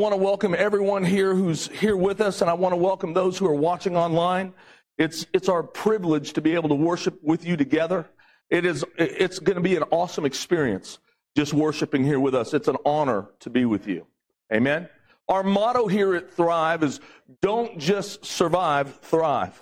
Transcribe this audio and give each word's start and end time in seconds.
want 0.00 0.14
to 0.14 0.16
welcome 0.16 0.54
everyone 0.56 1.04
here 1.04 1.34
who's 1.34 1.68
here 1.68 1.94
with 1.94 2.22
us, 2.22 2.40
and 2.40 2.48
I 2.48 2.54
want 2.54 2.72
to 2.72 2.76
welcome 2.76 3.12
those 3.12 3.36
who 3.36 3.46
are 3.46 3.54
watching 3.54 3.98
online. 3.98 4.54
It's, 4.96 5.26
it's 5.34 5.46
our 5.50 5.62
privilege 5.62 6.32
to 6.32 6.40
be 6.40 6.54
able 6.54 6.70
to 6.70 6.74
worship 6.74 7.22
with 7.22 7.44
you 7.44 7.54
together. 7.54 8.08
It 8.48 8.64
is, 8.64 8.82
it's 8.96 9.38
going 9.38 9.56
to 9.56 9.62
be 9.62 9.76
an 9.76 9.82
awesome 9.90 10.24
experience 10.24 11.00
just 11.36 11.52
worshiping 11.52 12.02
here 12.02 12.18
with 12.18 12.34
us. 12.34 12.54
It's 12.54 12.66
an 12.66 12.78
honor 12.86 13.26
to 13.40 13.50
be 13.50 13.66
with 13.66 13.86
you. 13.86 14.06
Amen. 14.50 14.88
Our 15.28 15.42
motto 15.42 15.86
here 15.86 16.14
at 16.14 16.30
Thrive 16.30 16.82
is 16.82 16.98
don't 17.42 17.78
just 17.78 18.24
survive, 18.24 19.00
thrive. 19.00 19.60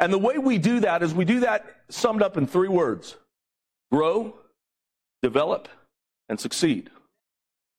And 0.00 0.12
the 0.12 0.18
way 0.18 0.38
we 0.38 0.58
do 0.58 0.80
that 0.80 1.04
is 1.04 1.14
we 1.14 1.24
do 1.24 1.38
that 1.40 1.64
summed 1.88 2.20
up 2.20 2.36
in 2.36 2.48
three 2.48 2.68
words 2.68 3.16
grow, 3.92 4.34
develop, 5.22 5.68
and 6.28 6.40
succeed. 6.40 6.90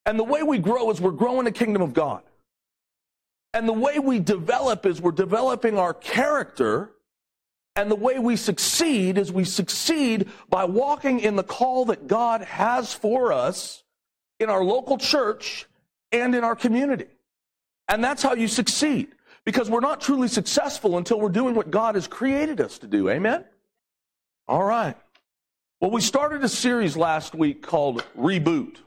And 0.05 0.19
the 0.19 0.23
way 0.23 0.43
we 0.43 0.57
grow 0.57 0.89
is 0.91 0.99
we're 0.99 1.11
growing 1.11 1.45
the 1.45 1.51
kingdom 1.51 1.81
of 1.81 1.93
God. 1.93 2.23
And 3.53 3.67
the 3.67 3.73
way 3.73 3.99
we 3.99 4.19
develop 4.19 4.85
is 4.85 5.01
we're 5.01 5.11
developing 5.11 5.77
our 5.77 5.93
character. 5.93 6.91
And 7.75 7.89
the 7.89 7.95
way 7.95 8.19
we 8.19 8.35
succeed 8.35 9.17
is 9.17 9.31
we 9.31 9.45
succeed 9.45 10.29
by 10.49 10.65
walking 10.65 11.19
in 11.19 11.35
the 11.35 11.43
call 11.43 11.85
that 11.85 12.07
God 12.07 12.41
has 12.41 12.93
for 12.93 13.31
us 13.31 13.83
in 14.39 14.49
our 14.49 14.63
local 14.63 14.97
church 14.97 15.67
and 16.11 16.35
in 16.35 16.43
our 16.43 16.55
community. 16.55 17.07
And 17.87 18.03
that's 18.03 18.23
how 18.23 18.33
you 18.33 18.47
succeed. 18.47 19.09
Because 19.45 19.69
we're 19.69 19.81
not 19.81 20.01
truly 20.01 20.27
successful 20.27 20.97
until 20.97 21.19
we're 21.19 21.29
doing 21.29 21.53
what 21.53 21.69
God 21.69 21.95
has 21.95 22.07
created 22.07 22.61
us 22.61 22.79
to 22.79 22.87
do. 22.87 23.09
Amen? 23.09 23.43
All 24.47 24.63
right. 24.63 24.95
Well, 25.81 25.91
we 25.91 26.01
started 26.01 26.43
a 26.43 26.49
series 26.49 26.95
last 26.95 27.35
week 27.35 27.61
called 27.61 28.05
Reboot. 28.17 28.77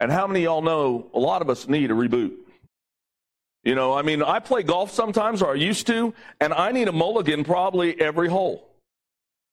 And 0.00 0.10
how 0.10 0.26
many 0.26 0.42
y'all 0.44 0.62
know 0.62 1.10
a 1.14 1.18
lot 1.18 1.42
of 1.42 1.50
us 1.50 1.68
need 1.68 1.90
a 1.90 1.94
reboot? 1.94 2.32
You 3.62 3.74
know, 3.74 3.92
I 3.92 4.00
mean, 4.00 4.22
I 4.22 4.38
play 4.38 4.62
golf 4.62 4.90
sometimes, 4.90 5.42
or 5.42 5.52
I 5.52 5.56
used 5.56 5.86
to, 5.88 6.14
and 6.40 6.54
I 6.54 6.72
need 6.72 6.88
a 6.88 6.92
mulligan 6.92 7.44
probably 7.44 8.00
every 8.00 8.28
hole. 8.28 8.66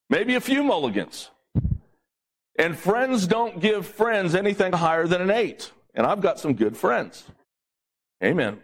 Maybe 0.10 0.36
a 0.36 0.42
few 0.42 0.64
mulligans. 0.64 1.30
And 2.58 2.78
friends 2.78 3.28
don't 3.28 3.60
give 3.60 3.86
friends 3.86 4.34
anything 4.34 4.72
higher 4.72 5.06
than 5.06 5.22
an 5.22 5.30
eight. 5.30 5.72
And 5.94 6.08
I've 6.08 6.22
got 6.22 6.40
some 6.40 6.54
good 6.54 6.78
friends. 6.78 7.26
Amen. 8.24 8.60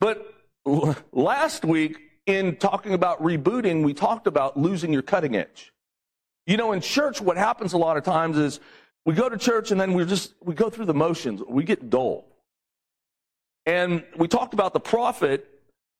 But 0.00 0.34
last 1.12 1.64
week, 1.64 1.98
in 2.26 2.56
talking 2.56 2.94
about 2.94 3.22
rebooting, 3.22 3.84
we 3.84 3.92
talked 3.92 4.26
about 4.26 4.58
losing 4.58 4.92
your 4.92 5.02
cutting 5.02 5.36
edge. 5.36 5.72
You 6.46 6.56
know, 6.56 6.72
in 6.72 6.80
church, 6.80 7.20
what 7.20 7.36
happens 7.36 7.74
a 7.74 7.78
lot 7.78 7.96
of 7.96 8.04
times 8.04 8.38
is 8.38 8.60
we 9.04 9.14
go 9.14 9.28
to 9.28 9.36
church 9.36 9.70
and 9.70 9.80
then 9.80 9.92
we 9.92 10.04
just 10.04 10.34
we 10.42 10.54
go 10.54 10.70
through 10.70 10.86
the 10.86 10.94
motions. 10.94 11.42
We 11.46 11.64
get 11.64 11.90
dull. 11.90 12.26
And 13.66 14.04
we 14.16 14.28
talked 14.28 14.54
about 14.54 14.72
the 14.72 14.80
prophet 14.80 15.48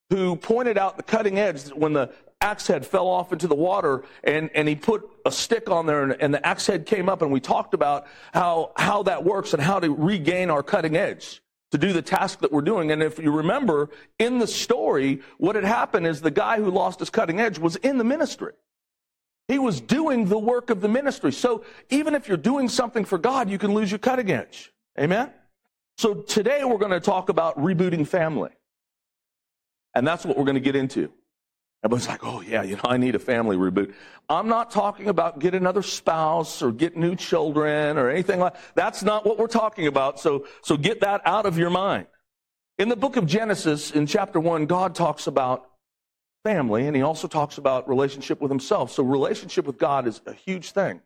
who 0.09 0.35
pointed 0.35 0.77
out 0.77 0.97
the 0.97 1.03
cutting 1.03 1.39
edge 1.39 1.69
when 1.69 1.93
the 1.93 2.11
axe 2.41 2.67
head 2.67 2.85
fell 2.85 3.07
off 3.07 3.33
into 3.33 3.47
the 3.47 3.55
water 3.55 4.03
and, 4.23 4.51
and 4.53 4.67
he 4.67 4.75
put 4.75 5.09
a 5.25 5.31
stick 5.31 5.69
on 5.69 5.87
there 5.87 6.03
and, 6.03 6.21
and 6.21 6.33
the 6.33 6.45
axe 6.45 6.67
head 6.67 6.85
came 6.85 7.09
up 7.09 7.23
and 7.23 7.31
we 7.31 7.39
talked 7.39 7.73
about 7.73 8.05
how, 8.33 8.71
how 8.77 9.01
that 9.03 9.23
works 9.23 9.53
and 9.53 9.61
how 9.61 9.79
to 9.79 9.93
regain 9.93 10.51
our 10.51 10.61
cutting 10.61 10.95
edge 10.95 11.41
to 11.71 11.77
do 11.77 11.91
the 11.91 12.03
task 12.03 12.39
that 12.41 12.51
we're 12.51 12.61
doing. 12.61 12.91
And 12.91 13.01
if 13.01 13.17
you 13.17 13.31
remember 13.31 13.89
in 14.19 14.37
the 14.37 14.47
story, 14.47 15.21
what 15.39 15.55
had 15.55 15.63
happened 15.63 16.05
is 16.05 16.21
the 16.21 16.29
guy 16.29 16.57
who 16.57 16.69
lost 16.69 16.99
his 16.99 17.09
cutting 17.09 17.39
edge 17.39 17.57
was 17.57 17.75
in 17.77 17.97
the 17.97 18.03
ministry. 18.03 18.53
He 19.47 19.59
was 19.59 19.79
doing 19.79 20.25
the 20.25 20.39
work 20.39 20.69
of 20.69 20.81
the 20.81 20.87
ministry. 20.87 21.31
So 21.31 21.63
even 21.89 22.15
if 22.15 22.27
you're 22.27 22.37
doing 22.37 22.67
something 22.67 23.05
for 23.05 23.17
God, 23.17 23.49
you 23.49 23.57
can 23.57 23.73
lose 23.73 23.91
your 23.91 23.99
cutting 23.99 24.31
edge. 24.31 24.71
Amen? 24.99 25.31
So 25.97 26.15
today 26.15 26.63
we're 26.63 26.77
going 26.77 26.91
to 26.91 26.99
talk 26.99 27.29
about 27.29 27.57
rebooting 27.57 28.07
family. 28.07 28.51
And 29.93 30.05
that's 30.05 30.25
what 30.25 30.37
we're 30.37 30.45
going 30.45 30.55
to 30.55 30.61
get 30.61 30.75
into. 30.75 31.11
Everybody's 31.83 32.07
like, 32.07 32.25
oh, 32.25 32.41
yeah, 32.41 32.63
you 32.63 32.75
know, 32.77 32.81
I 32.85 32.97
need 32.97 33.13
a 33.13 33.19
family 33.19 33.55
reboot. 33.55 33.93
I'm 34.27 34.47
not 34.47 34.71
talking 34.71 35.07
about 35.07 35.37
get 35.37 35.53
another 35.53 35.83
spouse 35.83 36.63
or 36.63 36.71
get 36.71 36.97
new 36.97 37.15
children 37.15 37.99
or 37.99 38.09
anything 38.09 38.39
like 38.39 38.53
that. 38.53 38.61
That's 38.73 39.03
not 39.03 39.25
what 39.25 39.37
we're 39.37 39.45
talking 39.45 39.85
about. 39.85 40.19
So, 40.19 40.47
so 40.63 40.77
get 40.77 41.01
that 41.01 41.21
out 41.25 41.45
of 41.45 41.59
your 41.59 41.69
mind. 41.69 42.07
In 42.79 42.89
the 42.89 42.95
book 42.95 43.15
of 43.15 43.27
Genesis, 43.27 43.91
in 43.91 44.07
chapter 44.07 44.39
1, 44.39 44.65
God 44.65 44.95
talks 44.95 45.27
about 45.27 45.69
family, 46.45 46.85
and 46.85 46.95
he 46.95 47.01
also 47.01 47.27
talks 47.27 47.57
about 47.57 47.89
relationship 47.89 48.39
with 48.39 48.51
himself. 48.51 48.91
So, 48.91 49.03
relationship 49.03 49.65
with 49.65 49.79
God 49.79 50.07
is 50.07 50.21
a 50.27 50.33
huge 50.33 50.71
thing. 50.71 51.01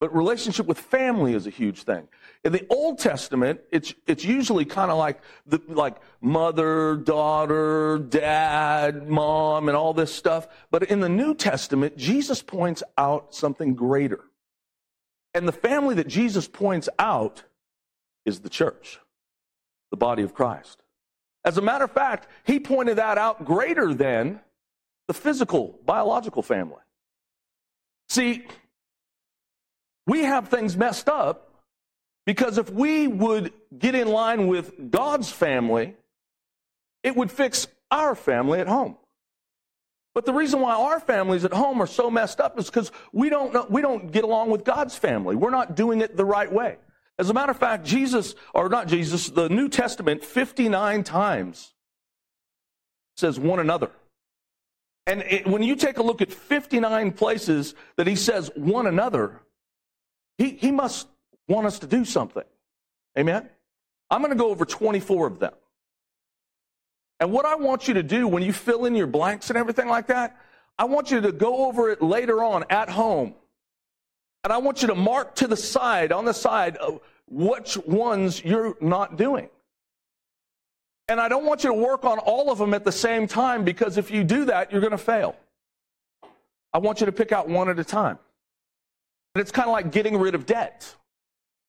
But 0.00 0.14
relationship 0.14 0.66
with 0.66 0.78
family 0.78 1.34
is 1.34 1.48
a 1.48 1.50
huge 1.50 1.82
thing. 1.82 2.06
In 2.44 2.52
the 2.52 2.64
Old 2.70 3.00
Testament, 3.00 3.60
it's, 3.72 3.92
it's 4.06 4.24
usually 4.24 4.64
kind 4.64 4.92
of 4.92 4.96
like, 4.96 5.20
the, 5.44 5.60
like 5.66 5.96
mother, 6.20 6.94
daughter, 6.94 7.98
dad, 7.98 9.08
mom, 9.08 9.68
and 9.68 9.76
all 9.76 9.92
this 9.92 10.14
stuff. 10.14 10.46
But 10.70 10.84
in 10.84 11.00
the 11.00 11.08
New 11.08 11.34
Testament, 11.34 11.96
Jesus 11.96 12.40
points 12.42 12.84
out 12.96 13.34
something 13.34 13.74
greater. 13.74 14.20
And 15.34 15.48
the 15.48 15.52
family 15.52 15.96
that 15.96 16.06
Jesus 16.06 16.46
points 16.46 16.88
out 17.00 17.42
is 18.24 18.40
the 18.40 18.48
church, 18.48 19.00
the 19.90 19.96
body 19.96 20.22
of 20.22 20.32
Christ. 20.32 20.80
As 21.44 21.58
a 21.58 21.62
matter 21.62 21.84
of 21.84 21.92
fact, 21.92 22.28
he 22.44 22.60
pointed 22.60 22.98
that 22.98 23.18
out 23.18 23.44
greater 23.44 23.92
than 23.92 24.40
the 25.08 25.14
physical, 25.14 25.78
biological 25.84 26.42
family. 26.42 26.80
See, 28.08 28.46
we 30.06 30.20
have 30.20 30.48
things 30.48 30.76
messed 30.76 31.08
up 31.08 31.50
because 32.24 32.58
if 32.58 32.70
we 32.70 33.08
would 33.08 33.52
get 33.76 33.94
in 33.94 34.08
line 34.08 34.46
with 34.46 34.90
God's 34.90 35.30
family, 35.30 35.96
it 37.02 37.16
would 37.16 37.30
fix 37.30 37.66
our 37.90 38.14
family 38.14 38.60
at 38.60 38.68
home. 38.68 38.96
But 40.14 40.26
the 40.26 40.32
reason 40.32 40.60
why 40.60 40.74
our 40.74 41.00
families 41.00 41.44
at 41.44 41.52
home 41.52 41.80
are 41.80 41.86
so 41.86 42.10
messed 42.10 42.40
up 42.40 42.58
is 42.58 42.66
because 42.66 42.90
we 43.12 43.30
don't 43.30 43.52
know, 43.52 43.66
we 43.70 43.80
don't 43.80 44.10
get 44.10 44.24
along 44.24 44.50
with 44.50 44.64
God's 44.64 44.96
family. 44.96 45.36
We're 45.36 45.50
not 45.50 45.76
doing 45.76 46.00
it 46.00 46.16
the 46.16 46.24
right 46.24 46.52
way. 46.52 46.76
As 47.18 47.30
a 47.30 47.34
matter 47.34 47.52
of 47.52 47.58
fact, 47.58 47.84
Jesus, 47.84 48.34
or 48.54 48.68
not 48.68 48.88
Jesus, 48.88 49.28
the 49.28 49.48
New 49.48 49.68
Testament 49.68 50.24
59 50.24 51.04
times 51.04 51.72
says 53.16 53.38
one 53.38 53.58
another. 53.58 53.90
And 55.08 55.22
it, 55.22 55.46
when 55.46 55.62
you 55.62 55.74
take 55.74 55.96
a 55.96 56.02
look 56.02 56.20
at 56.20 56.30
59 56.30 57.12
places 57.12 57.74
that 57.96 58.06
he 58.06 58.14
says 58.14 58.50
one 58.54 58.86
another, 58.86 59.40
he, 60.36 60.50
he 60.50 60.70
must 60.70 61.08
want 61.48 61.66
us 61.66 61.78
to 61.78 61.86
do 61.86 62.04
something. 62.04 62.44
Amen? 63.18 63.48
I'm 64.10 64.20
going 64.20 64.32
to 64.32 64.38
go 64.38 64.50
over 64.50 64.66
24 64.66 65.26
of 65.26 65.38
them. 65.38 65.54
And 67.20 67.32
what 67.32 67.46
I 67.46 67.56
want 67.56 67.88
you 67.88 67.94
to 67.94 68.02
do 68.02 68.28
when 68.28 68.42
you 68.42 68.52
fill 68.52 68.84
in 68.84 68.94
your 68.94 69.06
blanks 69.06 69.48
and 69.48 69.56
everything 69.56 69.88
like 69.88 70.08
that, 70.08 70.36
I 70.78 70.84
want 70.84 71.10
you 71.10 71.22
to 71.22 71.32
go 71.32 71.66
over 71.66 71.90
it 71.90 72.02
later 72.02 72.44
on 72.44 72.64
at 72.68 72.90
home. 72.90 73.34
And 74.44 74.52
I 74.52 74.58
want 74.58 74.82
you 74.82 74.88
to 74.88 74.94
mark 74.94 75.34
to 75.36 75.46
the 75.46 75.56
side, 75.56 76.12
on 76.12 76.26
the 76.26 76.34
side, 76.34 76.76
of 76.76 77.00
which 77.26 77.78
ones 77.78 78.44
you're 78.44 78.76
not 78.82 79.16
doing. 79.16 79.48
And 81.08 81.20
I 81.20 81.28
don't 81.28 81.46
want 81.46 81.64
you 81.64 81.70
to 81.70 81.74
work 81.74 82.04
on 82.04 82.18
all 82.18 82.50
of 82.50 82.58
them 82.58 82.74
at 82.74 82.84
the 82.84 82.92
same 82.92 83.26
time 83.26 83.64
because 83.64 83.96
if 83.96 84.10
you 84.10 84.24
do 84.24 84.44
that, 84.46 84.70
you're 84.70 84.82
going 84.82 84.90
to 84.90 84.98
fail. 84.98 85.36
I 86.72 86.78
want 86.78 87.00
you 87.00 87.06
to 87.06 87.12
pick 87.12 87.32
out 87.32 87.48
one 87.48 87.70
at 87.70 87.78
a 87.78 87.84
time. 87.84 88.18
And 89.34 89.40
it's 89.40 89.50
kind 89.50 89.68
of 89.68 89.72
like 89.72 89.90
getting 89.90 90.18
rid 90.18 90.34
of 90.34 90.44
debt. 90.44 90.94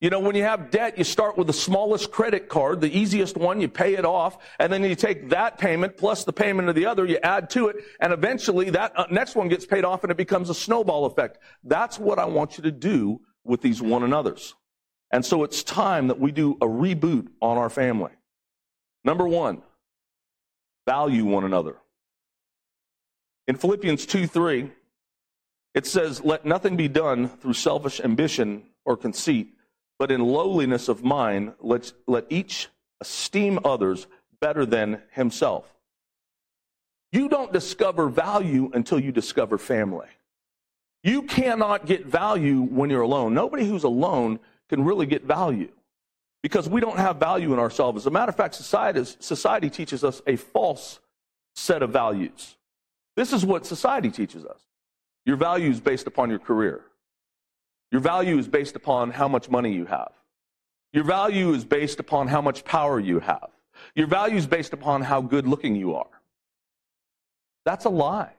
You 0.02 0.10
know, 0.10 0.20
when 0.20 0.36
you 0.36 0.44
have 0.44 0.72
debt, 0.72 0.98
you 0.98 1.04
start 1.04 1.38
with 1.38 1.48
the 1.48 1.54
smallest 1.54 2.10
credit 2.12 2.48
card, 2.48 2.80
the 2.80 2.98
easiest 2.98 3.36
one, 3.36 3.60
you 3.60 3.68
pay 3.68 3.96
it 3.96 4.06
off, 4.06 4.38
and 4.58 4.72
then 4.72 4.82
you 4.84 4.96
take 4.96 5.30
that 5.30 5.58
payment 5.58 5.98
plus 5.98 6.24
the 6.24 6.32
payment 6.32 6.70
of 6.70 6.76
the 6.76 6.86
other, 6.86 7.06
you 7.06 7.18
add 7.22 7.50
to 7.52 7.68
it, 7.68 7.78
and 8.00 8.14
eventually 8.14 8.70
that 8.70 8.98
uh, 8.98 9.08
next 9.12 9.36
one 9.36 9.50
gets 9.50 9.66
paid 9.66 9.84
off 9.84 10.04
and 10.04 10.12
it 10.12 10.16
becomes 10.16 10.50
a 10.50 10.54
snowball 10.54 11.06
effect. 11.06 11.38
That's 11.66 12.00
what 12.00 12.18
I 12.18 12.26
want 12.26 12.58
you 12.58 12.64
to 12.64 12.72
do 12.72 13.20
with 13.44 13.62
these 13.62 13.82
one 13.82 14.04
another's. 14.04 14.56
And 15.12 15.26
so 15.26 15.44
it's 15.44 15.64
time 15.64 16.08
that 16.08 16.20
we 16.20 16.32
do 16.32 16.54
a 16.62 16.66
reboot 16.66 17.28
on 17.42 17.58
our 17.58 17.70
family. 17.70 18.12
Number 19.04 19.28
one, 19.28 19.62
value 20.88 21.26
one 21.26 21.44
another. 21.44 21.78
In 23.48 23.56
Philippians 23.56 24.06
2 24.06 24.28
3, 24.28 24.72
it 25.74 25.86
says, 25.86 26.24
Let 26.24 26.46
nothing 26.46 26.76
be 26.76 26.88
done 26.88 27.30
through 27.30 27.54
selfish 27.54 28.00
ambition 28.00 28.64
or 28.86 28.98
conceit, 28.98 29.54
but 29.98 30.12
in 30.12 30.22
lowliness 30.22 30.90
of 30.90 31.04
mind, 31.04 31.54
let, 31.60 31.92
let 32.08 32.26
each 32.30 32.68
esteem 33.02 33.60
others 33.64 34.08
better 34.42 34.66
than 34.66 35.02
himself. 35.12 35.74
You 37.12 37.28
don't 37.28 37.52
discover 37.52 38.08
value 38.08 38.70
until 38.74 39.00
you 39.00 39.12
discover 39.12 39.58
family. 39.58 40.08
You 41.04 41.24
cannot 41.24 41.86
get 41.86 42.06
value 42.06 42.62
when 42.62 42.90
you're 42.90 43.02
alone. 43.02 43.34
Nobody 43.34 43.68
who's 43.68 43.84
alone 43.84 44.40
can 44.70 44.84
really 44.84 45.06
get 45.06 45.24
value 45.24 45.70
because 46.42 46.70
we 46.70 46.82
don't 46.82 46.98
have 46.98 47.18
value 47.18 47.54
in 47.54 47.60
ourselves. 47.60 48.04
As 48.04 48.06
a 48.08 48.12
matter 48.12 48.30
of 48.30 48.36
fact, 48.36 48.56
society, 48.56 49.04
society 49.20 49.70
teaches 49.70 50.04
us 50.04 50.22
a 50.26 50.36
false 50.36 51.00
set 51.56 51.84
of 51.84 51.92
values. 51.92 52.56
This 53.16 53.34
is 53.34 53.46
what 53.46 53.66
society 53.66 54.10
teaches 54.10 54.46
us. 54.46 54.62
Your 55.26 55.36
value 55.36 55.70
is 55.70 55.80
based 55.80 56.08
upon 56.08 56.30
your 56.30 56.40
career. 56.40 56.82
Your 57.92 58.02
value 58.02 58.38
is 58.38 58.48
based 58.48 58.76
upon 58.76 59.12
how 59.12 59.28
much 59.28 59.50
money 59.50 59.74
you 59.74 59.86
have. 59.86 60.12
Your 60.94 61.04
value 61.04 61.54
is 61.54 61.66
based 61.66 62.00
upon 62.00 62.28
how 62.28 62.42
much 62.42 62.64
power 62.64 63.00
you 63.00 63.20
have. 63.20 63.50
Your 63.96 64.08
value 64.08 64.38
is 64.38 64.48
based 64.48 64.74
upon 64.74 65.02
how 65.02 65.22
good 65.22 65.48
looking 65.48 65.76
you 65.76 65.96
are. 65.96 66.22
That's 67.66 67.86
a 67.86 67.90
lie. 67.90 68.34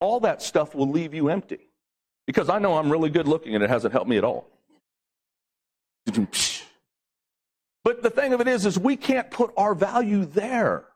All 0.00 0.20
that 0.20 0.42
stuff 0.42 0.74
will 0.74 0.88
leave 0.88 1.14
you 1.14 1.28
empty. 1.28 1.68
Because 2.26 2.48
I 2.48 2.58
know 2.58 2.78
I'm 2.78 2.90
really 2.90 3.10
good 3.10 3.28
looking 3.28 3.54
and 3.54 3.62
it 3.62 3.70
hasn't 3.70 3.92
helped 3.92 4.08
me 4.08 4.16
at 4.16 4.24
all. 4.24 4.48
But 7.92 8.02
the 8.02 8.08
thing 8.08 8.32
of 8.32 8.40
it 8.40 8.48
is, 8.48 8.64
is 8.64 8.78
we 8.78 8.96
can't 8.96 9.30
put 9.30 9.52
our 9.54 9.74
value 9.74 10.24
there. 10.24 10.86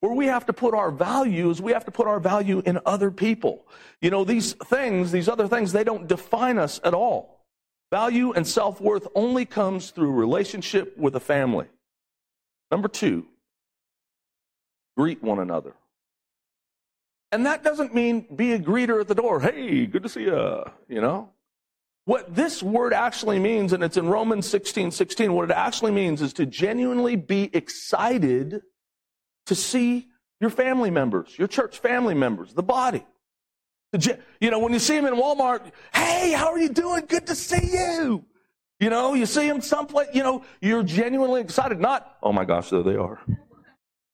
Where 0.00 0.12
we 0.12 0.26
have 0.26 0.46
to 0.46 0.52
put 0.52 0.74
our 0.74 0.90
value 0.90 1.48
is 1.48 1.62
we 1.62 1.72
have 1.72 1.84
to 1.84 1.92
put 1.92 2.08
our 2.08 2.18
value 2.18 2.60
in 2.66 2.80
other 2.84 3.12
people. 3.12 3.66
You 4.00 4.10
know, 4.10 4.24
these 4.24 4.54
things, 4.54 5.12
these 5.12 5.28
other 5.28 5.46
things, 5.46 5.72
they 5.72 5.84
don't 5.84 6.08
define 6.08 6.58
us 6.58 6.80
at 6.82 6.92
all. 6.92 7.46
Value 7.92 8.32
and 8.32 8.46
self 8.46 8.80
worth 8.80 9.06
only 9.14 9.44
comes 9.44 9.92
through 9.92 10.10
relationship 10.10 10.98
with 10.98 11.14
a 11.14 11.20
family. 11.20 11.66
Number 12.72 12.88
two, 12.88 13.26
greet 14.96 15.22
one 15.22 15.38
another. 15.38 15.74
And 17.30 17.46
that 17.46 17.62
doesn't 17.62 17.94
mean 17.94 18.26
be 18.34 18.52
a 18.52 18.58
greeter 18.58 19.00
at 19.00 19.06
the 19.06 19.14
door. 19.14 19.40
Hey, 19.40 19.86
good 19.86 20.02
to 20.02 20.08
see 20.08 20.22
you. 20.22 20.64
You 20.88 21.00
know? 21.00 21.30
What 22.06 22.34
this 22.34 22.62
word 22.62 22.92
actually 22.92 23.38
means, 23.38 23.72
and 23.72 23.82
it's 23.82 23.96
in 23.96 24.08
Romans 24.08 24.46
16 24.46 24.90
16, 24.90 25.32
what 25.32 25.50
it 25.50 25.56
actually 25.56 25.92
means 25.92 26.20
is 26.20 26.32
to 26.34 26.46
genuinely 26.46 27.16
be 27.16 27.50
excited 27.54 28.62
to 29.46 29.54
see 29.54 30.08
your 30.40 30.50
family 30.50 30.90
members, 30.90 31.38
your 31.38 31.48
church 31.48 31.78
family 31.78 32.14
members, 32.14 32.52
the 32.52 32.62
body. 32.62 33.04
You 34.40 34.50
know, 34.50 34.58
when 34.58 34.72
you 34.72 34.80
see 34.80 34.96
them 34.96 35.06
in 35.06 35.14
Walmart, 35.14 35.62
hey, 35.94 36.32
how 36.32 36.48
are 36.48 36.58
you 36.58 36.68
doing? 36.68 37.04
Good 37.06 37.28
to 37.28 37.34
see 37.34 37.70
you. 37.72 38.24
You 38.80 38.90
know, 38.90 39.14
you 39.14 39.24
see 39.24 39.46
them 39.46 39.60
someplace, 39.60 40.08
you 40.12 40.22
know, 40.22 40.44
you're 40.60 40.82
genuinely 40.82 41.40
excited. 41.40 41.78
Not, 41.78 42.16
oh 42.22 42.32
my 42.32 42.44
gosh, 42.44 42.70
there 42.70 42.82
they 42.82 42.96
are. 42.96 43.20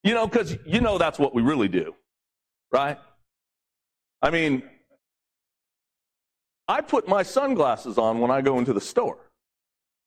You 0.05 0.15
know, 0.15 0.27
because 0.27 0.57
you 0.67 0.81
know 0.81 0.99
that's 0.99 1.19
what 1.19 1.35
we 1.35 1.43
really 1.43 1.69
do, 1.69 1.95
right? 2.71 2.99
I 4.23 4.31
mean, 4.31 4.63
I 6.71 6.83
put 6.83 7.09
my 7.09 7.25
sunglasses 7.25 7.99
on 7.99 8.21
when 8.21 8.31
I 8.31 8.43
go 8.43 8.61
into 8.61 8.73
the 8.73 8.81
store. 8.81 9.19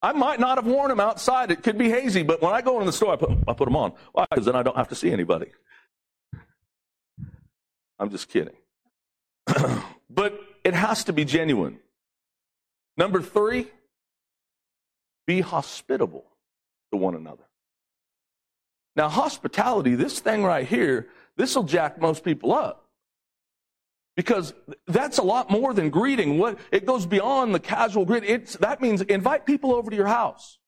I 0.02 0.14
might 0.14 0.40
not 0.40 0.58
have 0.58 0.66
worn 0.66 0.88
them 0.88 1.02
outside. 1.02 1.52
It 1.52 1.62
could 1.62 1.78
be 1.78 1.90
hazy, 1.90 2.24
but 2.24 2.42
when 2.42 2.54
I 2.54 2.62
go 2.62 2.76
into 2.76 2.86
the 2.86 2.94
store, 2.94 3.12
I 3.12 3.16
put, 3.18 3.32
I 3.50 3.52
put 3.52 3.66
them 3.66 3.76
on. 3.76 3.92
Why? 4.14 4.26
Because 4.30 4.46
then 4.46 4.56
I 4.56 4.64
don't 4.64 4.78
have 4.78 4.88
to 4.88 4.96
see 4.96 5.12
anybody. 5.12 5.48
I'm 8.00 8.10
just 8.10 8.30
kidding. 8.30 8.56
but 10.10 10.40
it 10.64 10.74
has 10.74 11.04
to 11.06 11.14
be 11.14 11.26
genuine. 11.26 11.80
Number 12.96 13.22
three, 13.22 13.68
be 15.28 15.42
hospitable 15.42 16.24
to 16.92 16.98
one 16.98 17.16
another. 17.16 17.44
Now, 18.96 19.10
hospitality, 19.10 19.96
this 19.96 20.22
thing 20.22 20.46
right 20.46 20.66
here, 20.66 21.10
this 21.36 21.58
will 21.58 21.64
jack 21.64 22.00
most 22.00 22.24
people 22.24 22.54
up. 22.54 22.83
Because 24.16 24.54
that's 24.86 25.18
a 25.18 25.24
lot 25.24 25.50
more 25.50 25.74
than 25.74 25.90
greeting. 25.90 26.38
What 26.38 26.60
it 26.72 26.86
goes 26.86 27.06
beyond 27.06 27.56
the 27.56 27.60
casual 27.60 28.06
greet. 28.06 28.24
It's, 28.24 28.56
that 28.58 28.80
means 28.80 29.02
invite 29.02 29.46
people 29.46 29.74
over 29.74 29.90
to 29.90 29.96
your 29.96 30.08
house. 30.08 30.60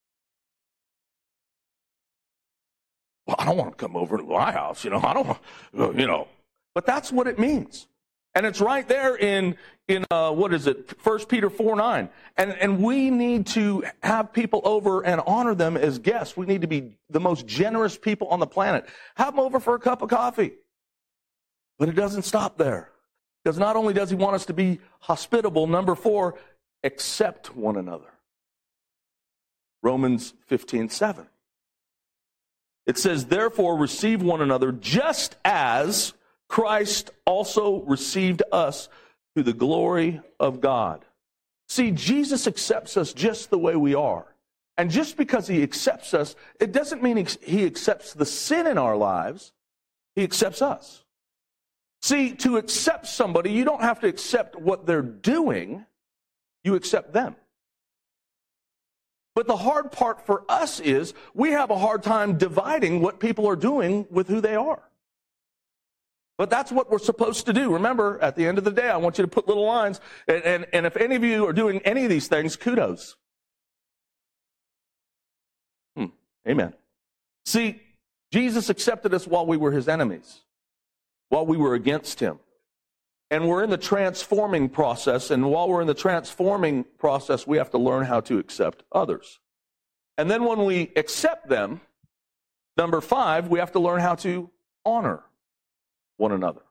Well, 3.27 3.35
I 3.39 3.45
don't 3.45 3.57
want 3.57 3.71
to 3.71 3.77
come 3.77 3.95
over 3.95 4.17
to 4.17 4.23
my 4.23 4.51
house, 4.51 4.83
you 4.83 4.91
know. 4.91 4.99
I 5.03 5.13
don't, 5.13 5.97
you 5.97 6.07
know. 6.07 6.27
But 6.75 6.85
that's 6.85 7.11
what 7.11 7.27
it 7.27 7.39
means, 7.39 7.87
and 8.35 8.45
it's 8.45 8.61
right 8.61 8.87
there 8.87 9.15
in 9.15 9.55
in 9.87 10.05
uh, 10.11 10.31
what 10.31 10.53
is 10.53 10.67
it? 10.67 10.99
First 11.01 11.29
Peter 11.29 11.49
four 11.49 11.75
nine. 11.75 12.09
And 12.37 12.51
and 12.51 12.83
we 12.83 13.09
need 13.09 13.47
to 13.47 13.83
have 14.03 14.33
people 14.33 14.61
over 14.63 15.03
and 15.05 15.21
honor 15.25 15.55
them 15.55 15.77
as 15.77 15.97
guests. 15.99 16.35
We 16.35 16.45
need 16.45 16.61
to 16.61 16.67
be 16.67 16.97
the 17.09 17.19
most 17.19 17.47
generous 17.47 17.97
people 17.97 18.27
on 18.27 18.39
the 18.39 18.47
planet. 18.47 18.85
Have 19.15 19.35
them 19.35 19.39
over 19.39 19.59
for 19.59 19.73
a 19.73 19.79
cup 19.79 20.01
of 20.01 20.09
coffee. 20.09 20.53
But 21.79 21.89
it 21.89 21.95
doesn't 21.95 22.23
stop 22.23 22.57
there. 22.57 22.89
Because 23.45 23.59
not 23.59 23.75
only 23.75 23.93
does 23.93 24.09
he 24.09 24.15
want 24.15 24.33
us 24.33 24.47
to 24.47 24.53
be 24.53 24.79
hospitable, 25.01 25.67
number 25.67 25.93
four, 25.93 26.33
accept 26.83 27.55
one 27.55 27.77
another. 27.77 28.11
Romans 29.83 30.33
15, 30.47 30.89
7. 30.89 31.27
It 32.87 32.97
says, 32.97 33.25
therefore, 33.25 33.77
receive 33.77 34.23
one 34.23 34.41
another 34.41 34.71
just 34.71 35.35
as 35.45 36.13
Christ 36.47 37.11
also 37.23 37.83
received 37.83 38.41
us 38.51 38.89
to 39.37 39.43
the 39.43 39.53
glory 39.53 40.21
of 40.39 40.59
God. 40.59 41.05
See, 41.69 41.91
Jesus 41.91 42.47
accepts 42.47 42.97
us 42.97 43.13
just 43.13 43.51
the 43.51 43.59
way 43.59 43.75
we 43.75 43.93
are. 43.93 44.25
And 44.75 44.89
just 44.89 45.17
because 45.17 45.47
he 45.47 45.61
accepts 45.61 46.15
us, 46.15 46.35
it 46.59 46.71
doesn't 46.71 47.03
mean 47.03 47.27
he 47.43 47.65
accepts 47.67 48.13
the 48.13 48.25
sin 48.25 48.65
in 48.65 48.79
our 48.79 48.97
lives, 48.97 49.53
he 50.15 50.23
accepts 50.23 50.63
us. 50.63 51.04
See, 52.05 52.33
to 52.33 52.57
accept 52.57 53.07
somebody, 53.07 53.51
you 53.51 53.65
don't 53.65 53.81
have 53.81 54.01
to 54.01 54.07
accept 54.07 54.55
what 54.55 54.85
they're 54.85 55.01
doing, 55.01 55.87
you 56.63 56.75
accept 56.75 57.13
them. 57.13 57.35
But 59.33 59.47
the 59.47 59.57
hard 59.57 59.91
part 59.91 60.23
for 60.23 60.45
us 60.47 60.79
is 60.79 61.15
we 61.33 61.49
have 61.53 61.71
a 61.71 61.79
hard 61.79 62.03
time 62.03 62.37
dividing 62.37 63.01
what 63.01 63.19
people 63.19 63.47
are 63.47 63.55
doing 63.55 64.05
with 64.11 64.27
who 64.27 64.39
they 64.39 64.53
are. 64.53 64.83
But 66.37 66.51
that's 66.51 66.71
what 66.71 66.91
we're 66.91 66.99
supposed 66.99 67.47
to 67.47 67.53
do. 67.53 67.73
Remember, 67.73 68.21
at 68.21 68.35
the 68.35 68.45
end 68.45 68.59
of 68.59 68.65
the 68.65 68.71
day, 68.71 68.87
I 68.87 68.97
want 68.97 69.17
you 69.17 69.23
to 69.23 69.27
put 69.27 69.47
little 69.47 69.65
lines. 69.65 69.99
And, 70.27 70.43
and, 70.43 70.65
and 70.73 70.85
if 70.85 70.97
any 70.97 71.15
of 71.15 71.23
you 71.23 71.47
are 71.47 71.53
doing 71.53 71.81
any 71.85 72.03
of 72.03 72.11
these 72.11 72.27
things, 72.27 72.55
kudos. 72.55 73.15
Hmm. 75.97 76.13
Amen. 76.47 76.75
See, 77.47 77.81
Jesus 78.31 78.69
accepted 78.69 79.11
us 79.15 79.25
while 79.25 79.47
we 79.47 79.57
were 79.57 79.71
his 79.71 79.87
enemies 79.87 80.44
while 81.35 81.45
we 81.45 81.57
were 81.57 81.73
against 81.73 82.21
him. 82.21 82.39
And 83.29 83.49
we're 83.49 83.61
in 83.61 83.69
the 83.69 83.77
transforming 83.77 84.69
process. 84.69 85.31
And 85.31 85.51
while 85.51 85.67
we're 85.67 85.81
in 85.81 85.87
the 85.87 85.93
transforming 85.93 86.85
process, 86.97 87.45
we 87.45 87.57
have 87.57 87.71
to 87.71 87.77
learn 87.77 88.05
how 88.05 88.21
to 88.21 88.39
accept 88.39 88.83
others. 88.93 89.41
And 90.17 90.31
then 90.31 90.45
when 90.45 90.63
we 90.63 90.93
accept 90.95 91.49
them, 91.49 91.81
number 92.77 93.01
five, 93.01 93.49
we 93.49 93.59
have 93.59 93.73
to 93.73 93.79
learn 93.79 93.99
how 93.99 94.15
to 94.15 94.49
honor 94.85 95.23
one 96.15 96.31
another. 96.31 96.61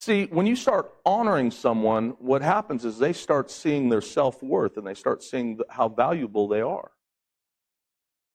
See, 0.00 0.24
when 0.24 0.46
you 0.46 0.56
start 0.56 0.92
honoring 1.04 1.52
someone, 1.52 2.16
what 2.18 2.42
happens 2.42 2.84
is 2.84 2.98
they 2.98 3.12
start 3.12 3.52
seeing 3.52 3.88
their 3.88 4.00
self 4.00 4.42
worth 4.42 4.76
and 4.76 4.84
they 4.84 4.94
start 4.94 5.22
seeing 5.22 5.60
how 5.68 5.88
valuable 5.88 6.48
they 6.48 6.60
are. 6.60 6.90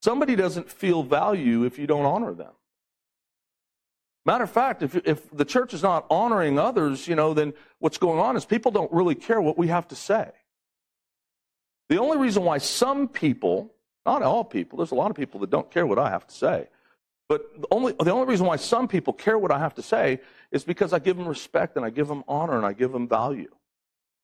Somebody 0.01 0.37
doesn't 0.37 0.71
feel 0.71 1.03
value 1.03 1.65
if 1.65 1.77
you 1.77 1.87
don't 1.87 2.05
honor 2.05 2.33
them. 2.33 2.53
Matter 4.25 4.43
of 4.43 4.51
fact, 4.51 4.83
if, 4.83 4.95
if 4.95 5.29
the 5.31 5.45
church 5.45 5.73
is 5.73 5.81
not 5.81 6.05
honoring 6.09 6.59
others, 6.59 7.07
you 7.07 7.15
know, 7.15 7.33
then 7.33 7.53
what's 7.79 7.97
going 7.97 8.19
on 8.19 8.37
is 8.37 8.45
people 8.45 8.71
don't 8.71 8.91
really 8.91 9.15
care 9.15 9.41
what 9.41 9.57
we 9.57 9.67
have 9.67 9.87
to 9.87 9.95
say. 9.95 10.29
The 11.89 11.99
only 11.99 12.17
reason 12.17 12.43
why 12.43 12.59
some 12.59 13.07
people, 13.07 13.73
not 14.05 14.21
all 14.21 14.43
people, 14.43 14.77
there's 14.77 14.91
a 14.91 14.95
lot 14.95 15.09
of 15.09 15.17
people 15.17 15.39
that 15.41 15.49
don't 15.49 15.69
care 15.71 15.87
what 15.87 15.97
I 15.97 16.09
have 16.09 16.27
to 16.27 16.33
say, 16.33 16.69
but 17.27 17.61
the 17.61 17.67
only, 17.71 17.93
the 17.93 18.11
only 18.11 18.27
reason 18.27 18.45
why 18.45 18.57
some 18.57 18.87
people 18.87 19.13
care 19.13 19.37
what 19.37 19.51
I 19.51 19.59
have 19.59 19.73
to 19.75 19.81
say 19.81 20.19
is 20.51 20.63
because 20.63 20.93
I 20.93 20.99
give 20.99 21.17
them 21.17 21.27
respect 21.27 21.75
and 21.75 21.85
I 21.85 21.89
give 21.89 22.07
them 22.07 22.23
honor 22.27 22.57
and 22.57 22.65
I 22.65 22.73
give 22.73 22.91
them 22.91 23.07
value 23.07 23.49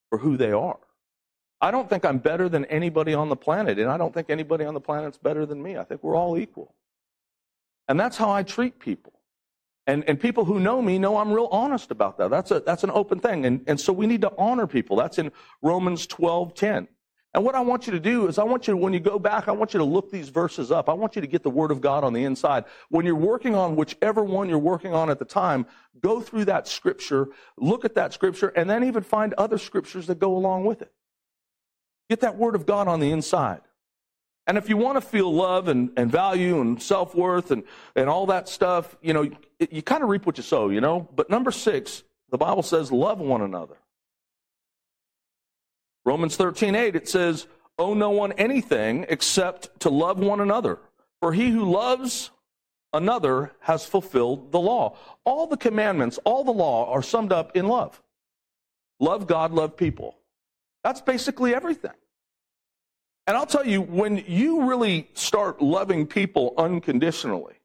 for 0.10 0.20
who 0.20 0.38
they 0.38 0.52
are. 0.52 0.80
I 1.60 1.72
don't 1.72 1.90
think 1.90 2.06
I'm 2.06 2.20
better 2.20 2.50
than 2.50 2.66
anybody 2.66 3.16
on 3.16 3.30
the 3.30 3.36
planet, 3.36 3.80
and 3.80 3.90
I 3.90 3.98
don't 3.98 4.14
think 4.14 4.30
anybody 4.30 4.64
on 4.64 4.76
the 4.76 4.80
planet's 4.80 5.18
better 5.18 5.46
than 5.46 5.62
me. 5.62 5.76
I 5.76 5.84
think 5.84 6.04
we're 6.04 6.16
all 6.16 6.38
equal. 6.38 6.76
And 7.88 8.00
that's 8.00 8.16
how 8.16 8.30
I 8.30 8.44
treat 8.44 8.80
people. 8.80 9.14
And, 9.88 10.04
and 10.08 10.20
people 10.20 10.44
who 10.44 10.60
know 10.60 10.82
me 10.82 11.00
know 11.00 11.18
I'm 11.18 11.32
real 11.32 11.48
honest 11.50 11.92
about 11.92 12.18
that. 12.18 12.30
That's, 12.30 12.52
a, 12.52 12.60
that's 12.60 12.84
an 12.84 12.92
open 12.92 13.20
thing. 13.20 13.46
And, 13.46 13.64
and 13.68 13.80
so 13.80 13.94
we 13.94 14.06
need 14.06 14.22
to 14.22 14.34
honor 14.38 14.68
people. 14.68 14.98
That's 14.98 15.18
in 15.18 15.32
Romans 15.62 16.06
12 16.06 16.54
10. 16.54 16.88
And 17.34 17.46
what 17.46 17.56
I 17.56 17.62
want 17.62 17.88
you 17.88 17.94
to 17.94 18.00
do 18.00 18.28
is 18.28 18.38
I 18.38 18.44
want 18.44 18.68
you 18.68 18.74
to, 18.74 18.78
when 18.78 18.94
you 18.94 19.00
go 19.00 19.20
back, 19.20 19.48
I 19.48 19.52
want 19.52 19.74
you 19.74 19.78
to 19.78 19.86
look 19.86 20.12
these 20.12 20.30
verses 20.30 20.72
up. 20.72 20.90
I 20.90 20.94
want 20.94 21.16
you 21.16 21.22
to 21.22 21.28
get 21.28 21.44
the 21.44 21.50
Word 21.50 21.72
of 21.72 21.82
God 21.82 22.04
on 22.04 22.14
the 22.14 22.24
inside. 22.24 22.66
When 22.90 23.06
you're 23.06 23.16
working 23.16 23.56
on 23.56 23.76
whichever 23.76 24.24
one 24.24 24.50
you're 24.50 24.58
working 24.58 24.94
on 24.94 25.10
at 25.10 25.20
the 25.20 25.26
time, 25.26 25.68
go 26.02 26.20
through 26.20 26.46
that 26.46 26.68
scripture, 26.68 27.28
look 27.58 27.86
at 27.86 27.96
that 27.96 28.14
scripture, 28.14 28.50
and 28.50 28.70
then 28.70 28.84
even 28.84 29.04
find 29.04 29.34
other 29.36 29.58
scriptures 29.58 30.08
that 30.08 30.20
go 30.20 30.36
along 30.36 30.66
with 30.66 30.82
it. 30.82 30.92
Get 32.10 32.22
that 32.22 32.38
Word 32.38 32.56
of 32.56 32.66
God 32.66 32.88
on 32.88 33.00
the 33.00 33.12
inside. 33.12 33.62
And 34.48 34.58
if 34.58 34.70
you 34.70 34.78
want 34.78 34.96
to 34.96 35.02
feel 35.02 35.32
love 35.32 35.68
and, 35.68 35.92
and 35.98 36.10
value 36.10 36.62
and 36.62 36.82
self 36.82 37.14
worth 37.14 37.52
and, 37.52 37.64
and 37.96 38.10
all 38.10 38.26
that 38.28 38.48
stuff, 38.48 38.96
you 39.02 39.14
know, 39.14 39.24
you, 39.24 39.38
you 39.70 39.82
kind 39.82 40.02
of 40.02 40.10
reap 40.10 40.26
what 40.26 40.38
you 40.38 40.44
sow, 40.44 40.70
you 40.70 40.80
know. 40.80 41.08
But 41.16 41.30
number 41.30 41.52
six, 41.52 42.04
the 42.30 42.38
Bible 42.38 42.64
says, 42.64 42.92
love 42.92 43.20
one 43.20 43.42
another. 43.42 43.76
Romans 46.06 46.38
13, 46.38 46.76
8, 46.76 46.96
it 46.96 47.10
says, 47.10 47.48
Owe 47.78 47.94
no 47.94 48.10
one 48.10 48.32
anything 48.34 49.06
except 49.10 49.82
to 49.82 49.90
love 49.90 50.20
one 50.20 50.40
another. 50.40 50.80
For 51.20 51.34
he 51.34 51.50
who 51.50 51.70
loves 51.70 52.32
another 52.94 53.52
has 53.60 53.86
fulfilled 53.86 54.52
the 54.52 54.60
law. 54.60 54.96
All 55.26 55.48
the 55.48 55.58
commandments, 55.58 56.18
all 56.24 56.44
the 56.46 56.52
law 56.52 56.92
are 56.92 57.04
summed 57.04 57.34
up 57.34 57.56
in 57.56 57.68
love. 57.68 58.02
Love 59.00 59.28
God, 59.28 59.52
love 59.52 59.76
people. 59.76 60.18
That's 60.84 61.02
basically 61.02 61.54
everything. 61.54 61.92
And 63.28 63.36
I'll 63.36 63.46
tell 63.46 63.68
you, 63.68 63.82
when 63.82 64.24
you 64.26 64.64
really 64.64 65.10
start 65.14 65.62
loving 65.62 66.08
people 66.08 66.54
unconditionally, 66.58 67.56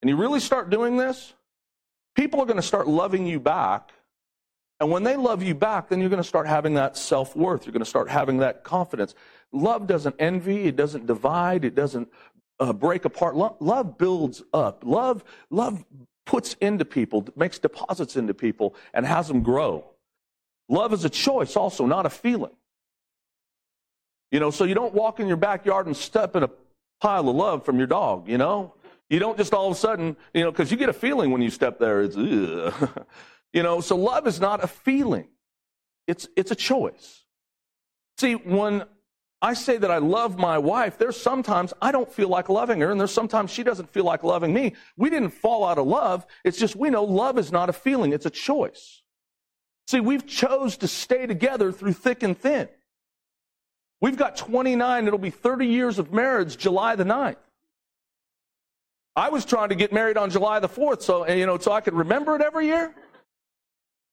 and 0.00 0.08
you 0.08 0.16
really 0.16 0.40
start 0.40 0.70
doing 0.70 0.96
this, 0.96 1.34
people 2.14 2.40
are 2.40 2.46
going 2.46 2.56
to 2.56 2.62
start 2.62 2.88
loving 2.88 3.26
you 3.26 3.38
back. 3.38 3.92
And 4.80 4.90
when 4.90 5.02
they 5.02 5.16
love 5.16 5.42
you 5.42 5.54
back, 5.54 5.88
then 5.88 6.00
you're 6.00 6.08
going 6.08 6.22
to 6.22 6.28
start 6.28 6.46
having 6.46 6.74
that 6.74 6.96
self 6.96 7.36
worth. 7.36 7.66
You're 7.66 7.72
going 7.72 7.84
to 7.84 7.88
start 7.88 8.08
having 8.08 8.38
that 8.38 8.64
confidence. 8.64 9.14
Love 9.52 9.86
doesn't 9.86 10.16
envy, 10.18 10.64
it 10.64 10.76
doesn't 10.76 11.06
divide, 11.06 11.64
it 11.64 11.74
doesn't 11.74 12.08
uh, 12.58 12.72
break 12.72 13.04
apart. 13.04 13.36
Love, 13.36 13.56
love 13.60 13.98
builds 13.98 14.42
up. 14.52 14.82
Love, 14.84 15.24
love 15.50 15.84
puts 16.24 16.54
into 16.60 16.84
people, 16.84 17.26
makes 17.36 17.58
deposits 17.58 18.16
into 18.16 18.34
people, 18.34 18.74
and 18.94 19.06
has 19.06 19.28
them 19.28 19.42
grow. 19.42 19.84
Love 20.68 20.92
is 20.92 21.04
a 21.04 21.10
choice 21.10 21.54
also, 21.54 21.86
not 21.86 22.06
a 22.06 22.10
feeling. 22.10 22.52
You 24.30 24.40
know, 24.40 24.50
so 24.50 24.64
you 24.64 24.74
don't 24.74 24.94
walk 24.94 25.20
in 25.20 25.28
your 25.28 25.36
backyard 25.36 25.86
and 25.86 25.96
step 25.96 26.36
in 26.36 26.42
a 26.42 26.50
pile 27.00 27.28
of 27.28 27.36
love 27.36 27.64
from 27.64 27.78
your 27.78 27.86
dog, 27.86 28.28
you 28.28 28.38
know? 28.38 28.74
You 29.08 29.20
don't 29.20 29.36
just 29.36 29.54
all 29.54 29.68
of 29.68 29.72
a 29.72 29.78
sudden, 29.78 30.16
you 30.34 30.42
know, 30.42 30.50
because 30.50 30.70
you 30.70 30.76
get 30.76 30.88
a 30.88 30.92
feeling 30.92 31.30
when 31.30 31.40
you 31.40 31.50
step 31.50 31.78
there, 31.78 32.02
it's, 32.02 32.16
you 33.52 33.62
know, 33.62 33.80
so 33.80 33.96
love 33.96 34.26
is 34.26 34.40
not 34.40 34.64
a 34.64 34.66
feeling, 34.66 35.28
it's, 36.06 36.28
it's 36.36 36.50
a 36.50 36.56
choice. 36.56 37.24
See, 38.18 38.34
when 38.34 38.84
I 39.42 39.54
say 39.54 39.76
that 39.76 39.90
I 39.90 39.98
love 39.98 40.38
my 40.38 40.58
wife, 40.58 40.98
there's 40.98 41.16
sometimes 41.16 41.72
I 41.80 41.92
don't 41.92 42.10
feel 42.10 42.28
like 42.28 42.48
loving 42.48 42.80
her, 42.80 42.90
and 42.90 42.98
there's 42.98 43.12
sometimes 43.12 43.50
she 43.52 43.62
doesn't 43.62 43.90
feel 43.90 44.04
like 44.04 44.24
loving 44.24 44.52
me. 44.52 44.72
We 44.96 45.10
didn't 45.10 45.30
fall 45.30 45.64
out 45.64 45.78
of 45.78 45.86
love. 45.86 46.26
It's 46.42 46.58
just 46.58 46.74
we 46.74 46.90
know 46.90 47.04
love 47.04 47.38
is 47.38 47.52
not 47.52 47.68
a 47.68 47.72
feeling, 47.72 48.12
it's 48.12 48.26
a 48.26 48.30
choice. 48.30 49.02
See, 49.86 50.00
we've 50.00 50.26
chose 50.26 50.78
to 50.78 50.88
stay 50.88 51.26
together 51.26 51.70
through 51.70 51.92
thick 51.92 52.22
and 52.24 52.36
thin. 52.36 52.68
We've 54.00 54.16
got 54.16 54.36
29, 54.36 55.06
it'll 55.06 55.18
be 55.18 55.30
30 55.30 55.66
years 55.66 55.98
of 55.98 56.12
marriage 56.12 56.56
July 56.56 56.96
the 56.96 57.04
9th. 57.04 57.36
I 59.14 59.30
was 59.30 59.46
trying 59.46 59.70
to 59.70 59.74
get 59.74 59.92
married 59.92 60.18
on 60.18 60.28
July 60.30 60.60
the 60.60 60.68
4th, 60.68 61.02
so, 61.02 61.26
you 61.26 61.46
know, 61.46 61.56
so 61.56 61.72
I 61.72 61.80
could 61.80 61.94
remember 61.94 62.36
it 62.36 62.42
every 62.42 62.66
year. 62.66 62.94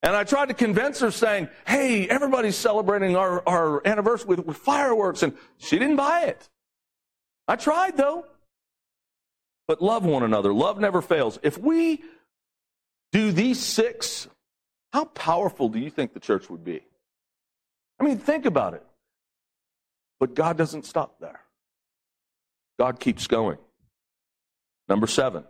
And 0.02 0.16
I 0.16 0.24
tried 0.24 0.48
to 0.50 0.54
convince 0.54 1.00
her 1.00 1.12
saying, 1.12 1.50
hey, 1.66 2.08
everybody's 2.08 2.58
celebrating 2.58 3.16
our, 3.16 3.42
our 3.48 3.86
anniversary 3.88 4.28
with, 4.28 4.46
with 4.46 4.58
fireworks. 4.58 5.24
And 5.24 5.34
she 5.58 5.80
didn't 5.80 5.96
buy 5.96 6.24
it. 6.24 6.50
I 7.48 7.56
tried 7.56 7.98
though. 7.98 8.26
But 9.68 9.82
love 9.82 10.04
one 10.04 10.24
another. 10.24 10.54
Love 10.54 10.80
never 10.80 11.02
fails. 11.02 11.40
If 11.42 11.58
we 11.58 12.04
do 13.14 13.32
these 13.32 13.60
six, 13.62 14.28
how 14.92 15.06
powerful 15.06 15.70
do 15.70 15.80
you 15.80 15.90
think 15.90 16.14
the 16.14 16.20
church 16.20 16.50
would 16.50 16.66
be? 16.66 16.82
I 17.98 18.04
mean, 18.04 18.18
think 18.18 18.46
about 18.46 18.74
it. 18.74 18.86
But 20.24 20.36
God 20.36 20.58
doesn't 20.58 20.86
stop 20.86 21.20
there. 21.20 21.42
God 22.80 23.02
keeps 23.02 23.28
going. 23.28 23.58
Number 24.88 25.06
seven, 25.06 25.44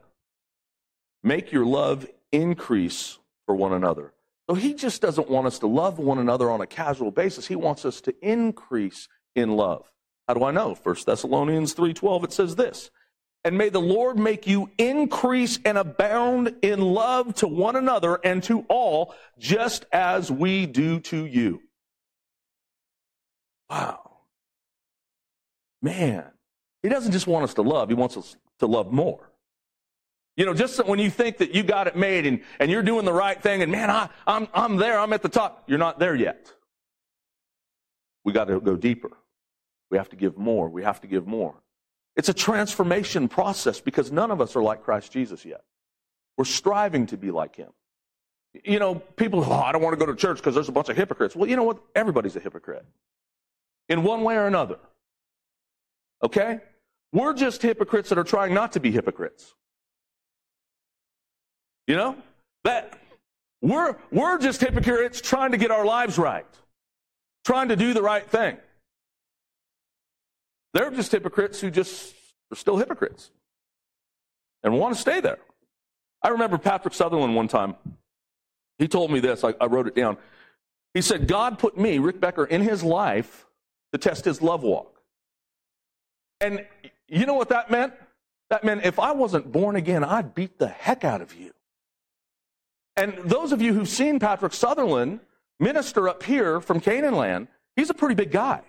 make 1.21 1.51
your 1.51 1.63
love 1.63 2.07
increase 2.31 3.19
for 3.45 3.53
one 3.53 3.73
another. 3.73 4.13
So 4.49 4.55
he 4.55 4.73
just 4.73 4.99
doesn't 4.99 5.29
want 5.29 5.45
us 5.45 5.59
to 5.59 5.67
love 5.67 5.99
one 5.99 6.17
another 6.17 6.49
on 6.49 6.59
a 6.59 6.65
casual 6.65 7.11
basis. 7.11 7.45
He 7.45 7.55
wants 7.55 7.85
us 7.85 8.01
to 8.01 8.15
increase 8.27 9.07
in 9.35 9.51
love. 9.51 9.85
How 10.27 10.33
do 10.33 10.43
I 10.43 10.49
know? 10.49 10.73
1 10.73 11.05
Thessalonians 11.05 11.75
3:12 11.75 12.23
it 12.23 12.33
says 12.33 12.55
this. 12.55 12.89
And 13.43 13.55
may 13.59 13.69
the 13.69 13.79
Lord 13.79 14.17
make 14.17 14.47
you 14.47 14.71
increase 14.79 15.59
and 15.63 15.77
abound 15.77 16.55
in 16.63 16.81
love 16.81 17.35
to 17.35 17.47
one 17.47 17.75
another 17.75 18.19
and 18.23 18.41
to 18.45 18.61
all, 18.69 19.13
just 19.37 19.85
as 19.91 20.31
we 20.31 20.65
do 20.65 20.99
to 21.01 21.27
you. 21.27 21.61
Wow. 23.69 24.02
Man, 25.83 26.23
he 26.81 26.89
doesn't 26.89 27.11
just 27.11 27.27
want 27.27 27.43
us 27.43 27.53
to 27.55 27.61
love, 27.61 27.89
he 27.89 27.95
wants 27.95 28.17
us 28.17 28.35
to 28.59 28.65
love 28.65 28.91
more. 28.91 29.29
You 30.35 30.47
know, 30.47 30.55
just 30.55 30.83
when 30.87 30.97
you 30.97 31.11
think 31.11 31.37
that 31.37 31.53
you 31.53 31.61
got 31.61 31.85
it 31.85 31.95
made 31.95 32.25
and, 32.25 32.41
and 32.59 32.71
you're 32.71 32.81
doing 32.81 33.05
the 33.05 33.13
right 33.13 33.39
thing 33.39 33.61
and 33.61 33.71
man, 33.71 33.91
I, 33.91 34.09
I'm, 34.25 34.47
I'm 34.53 34.77
there, 34.77 34.97
I'm 34.97 35.13
at 35.13 35.21
the 35.21 35.29
top. 35.29 35.65
You're 35.67 35.77
not 35.77 35.99
there 35.99 36.15
yet. 36.15 36.51
We 38.23 38.33
got 38.33 38.45
to 38.45 38.59
go 38.59 38.75
deeper. 38.75 39.11
We 39.91 39.97
have 39.99 40.09
to 40.09 40.15
give 40.15 40.37
more. 40.37 40.69
We 40.69 40.81
have 40.81 41.01
to 41.01 41.07
give 41.07 41.27
more. 41.27 41.53
It's 42.15 42.29
a 42.29 42.33
transformation 42.33 43.27
process 43.27 43.79
because 43.79 44.11
none 44.11 44.31
of 44.31 44.41
us 44.41 44.55
are 44.55 44.63
like 44.63 44.83
Christ 44.83 45.11
Jesus 45.11 45.45
yet. 45.45 45.63
We're 46.37 46.45
striving 46.45 47.05
to 47.07 47.17
be 47.17 47.29
like 47.29 47.55
him. 47.55 47.69
You 48.63 48.79
know, 48.79 48.95
people, 48.95 49.43
oh, 49.43 49.51
I 49.51 49.71
don't 49.71 49.83
want 49.83 49.99
to 49.99 50.03
go 50.03 50.11
to 50.11 50.15
church 50.17 50.37
because 50.37 50.55
there's 50.55 50.69
a 50.69 50.71
bunch 50.71 50.89
of 50.89 50.97
hypocrites. 50.97 51.35
Well, 51.35 51.49
you 51.49 51.55
know 51.55 51.63
what? 51.63 51.79
Everybody's 51.93 52.35
a 52.35 52.39
hypocrite 52.39 52.85
in 53.89 54.03
one 54.03 54.23
way 54.23 54.35
or 54.35 54.47
another. 54.47 54.77
Okay? 56.23 56.59
We're 57.11 57.33
just 57.33 57.61
hypocrites 57.61 58.09
that 58.09 58.17
are 58.17 58.23
trying 58.23 58.53
not 58.53 58.71
to 58.71 58.79
be 58.79 58.91
hypocrites. 58.91 59.53
You 61.87 61.95
know? 61.95 62.15
That 62.63 62.97
we're 63.61 63.97
we're 64.11 64.37
just 64.39 64.61
hypocrites 64.61 65.21
trying 65.21 65.51
to 65.51 65.57
get 65.57 65.69
our 65.69 65.85
lives 65.85 66.17
right. 66.17 66.45
Trying 67.45 67.69
to 67.69 67.75
do 67.75 67.93
the 67.93 68.01
right 68.01 68.25
thing. 68.25 68.57
They're 70.73 70.91
just 70.91 71.11
hypocrites 71.11 71.59
who 71.59 71.69
just 71.69 72.15
are 72.51 72.55
still 72.55 72.77
hypocrites 72.77 73.31
and 74.63 74.79
want 74.79 74.95
to 74.95 75.01
stay 75.01 75.19
there. 75.19 75.39
I 76.21 76.29
remember 76.29 76.57
Patrick 76.57 76.93
Sutherland 76.93 77.35
one 77.35 77.47
time. 77.47 77.75
He 78.79 78.87
told 78.87 79.11
me 79.11 79.19
this, 79.19 79.43
I, 79.43 79.53
I 79.61 79.65
wrote 79.65 79.87
it 79.87 79.95
down. 79.95 80.17
He 80.93 81.01
said, 81.01 81.27
God 81.27 81.59
put 81.59 81.77
me, 81.77 81.99
Rick 81.99 82.19
Becker, 82.19 82.45
in 82.45 82.61
his 82.61 82.83
life 82.83 83.45
to 83.91 83.99
test 83.99 84.25
his 84.25 84.41
love 84.41 84.63
walk. 84.63 84.92
And 86.43 86.65
you 87.07 87.25
know 87.25 87.35
what 87.35 87.49
that 87.49 87.71
meant? 87.71 87.93
That 88.49 88.63
meant 88.63 88.85
if 88.85 88.99
I 88.99 89.13
wasn't 89.13 89.51
born 89.51 89.77
again, 89.77 90.03
I'd 90.03 90.35
beat 90.35 90.59
the 90.59 90.67
heck 90.67 91.03
out 91.03 91.21
of 91.21 91.33
you. 91.33 91.51
And 92.95 93.17
those 93.23 93.51
of 93.51 93.61
you 93.61 93.73
who've 93.73 93.89
seen 93.89 94.19
Patrick 94.19 94.53
Sutherland 94.53 95.21
minister 95.59 96.09
up 96.09 96.21
here 96.21 96.59
from 96.59 96.79
Canaan 96.79 97.15
land, 97.15 97.47
he's 97.75 97.89
a 97.89 97.93
pretty 97.93 98.15
big 98.15 98.31
guy. 98.31 98.61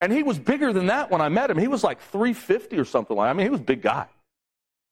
And 0.00 0.12
he 0.12 0.22
was 0.22 0.38
bigger 0.38 0.72
than 0.72 0.86
that 0.86 1.10
when 1.10 1.20
I 1.20 1.28
met 1.28 1.50
him. 1.50 1.58
He 1.58 1.68
was 1.68 1.84
like 1.84 2.00
350 2.00 2.76
or 2.78 2.84
something 2.84 3.16
like 3.16 3.26
that. 3.26 3.30
I 3.30 3.32
mean, 3.34 3.46
he 3.46 3.50
was 3.50 3.60
a 3.60 3.64
big 3.64 3.82
guy, 3.82 4.06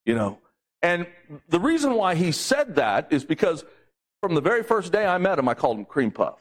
you 0.07 0.15
know. 0.15 0.39
And 0.81 1.07
the 1.49 1.59
reason 1.59 1.95
why 1.95 2.15
he 2.15 2.31
said 2.31 2.77
that 2.77 3.09
is 3.11 3.25
because 3.25 3.65
from 4.23 4.35
the 4.35 4.41
very 4.41 4.63
first 4.63 4.93
day 4.93 5.05
I 5.05 5.19
met 5.19 5.39
him, 5.39 5.49
I 5.49 5.55
called 5.55 5.79
him 5.79 5.85
Cream 5.85 6.13
Puff. 6.13 6.39